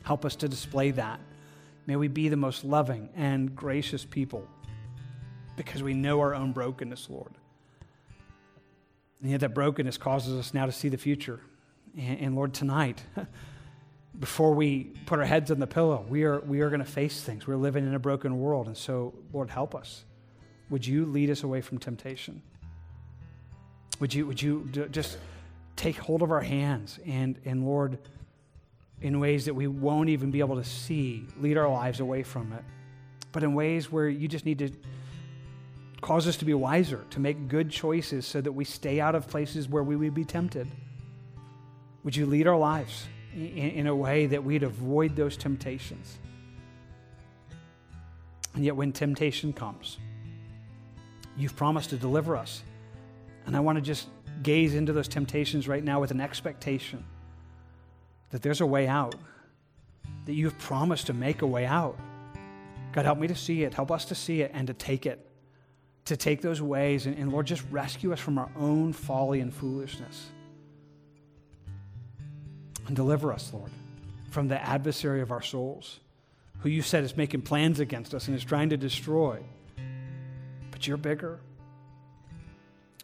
[0.02, 1.20] Help us to display that.
[1.86, 4.48] May we be the most loving and gracious people
[5.56, 7.32] because we know our own brokenness, Lord.
[9.22, 11.40] And yet, that brokenness causes us now to see the future.
[11.96, 13.02] And, and Lord, tonight,
[14.18, 17.22] before we put our heads on the pillow, we are, we are going to face
[17.22, 17.46] things.
[17.46, 18.66] We're living in a broken world.
[18.66, 20.04] And so, Lord, help us.
[20.70, 22.42] Would you lead us away from temptation?
[24.00, 25.18] Would you, would you just
[25.76, 27.98] take hold of our hands and, and, Lord,
[29.00, 32.52] in ways that we won't even be able to see, lead our lives away from
[32.52, 32.62] it,
[33.32, 34.70] but in ways where you just need to
[36.00, 39.26] cause us to be wiser, to make good choices so that we stay out of
[39.26, 40.68] places where we would be tempted?
[42.04, 46.18] Would you lead our lives in, in a way that we'd avoid those temptations?
[48.54, 49.98] And yet, when temptation comes,
[51.36, 52.62] you've promised to deliver us.
[53.46, 54.08] And I want to just
[54.42, 57.04] gaze into those temptations right now with an expectation
[58.30, 59.14] that there's a way out,
[60.26, 61.98] that you've promised to make a way out.
[62.92, 65.28] God, help me to see it, help us to see it, and to take it,
[66.04, 67.06] to take those ways.
[67.06, 70.30] And, and Lord, just rescue us from our own folly and foolishness.
[72.86, 73.70] And deliver us, Lord,
[74.30, 76.00] from the adversary of our souls,
[76.60, 79.40] who you said is making plans against us and is trying to destroy.
[80.70, 81.40] But you're bigger.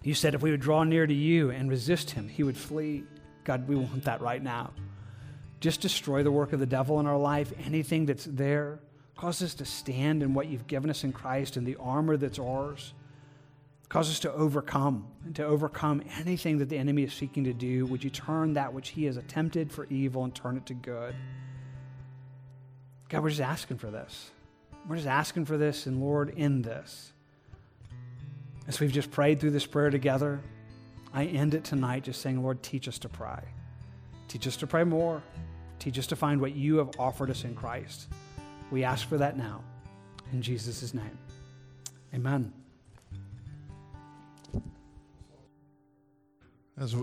[0.03, 3.05] You said if we would draw near to you and resist him, he would flee.
[3.45, 4.71] God, we want that right now.
[5.61, 8.79] Just destroy the work of the devil in our life, anything that's there.
[9.17, 12.39] Cause us to stand in what you've given us in Christ and the armor that's
[12.39, 12.95] ours.
[13.91, 17.87] Cause us to overcome and to overcome anything that the enemy is seeking to do.
[17.87, 21.13] Would you turn that which he has attempted for evil and turn it to good?
[23.09, 24.31] God, we're just asking for this.
[24.89, 27.13] We're just asking for this, and Lord, in this.
[28.69, 30.41] As we've just prayed through this prayer together,
[31.13, 33.43] I end it tonight just saying, Lord, teach us to pray.
[34.29, 35.21] Teach us to pray more.
[35.81, 38.07] Teach us to find what you have offered us in Christ.
[38.71, 39.65] We ask for that now.
[40.33, 41.19] In Jesus' name.
[42.15, 42.53] Amen.
[46.81, 46.99] As we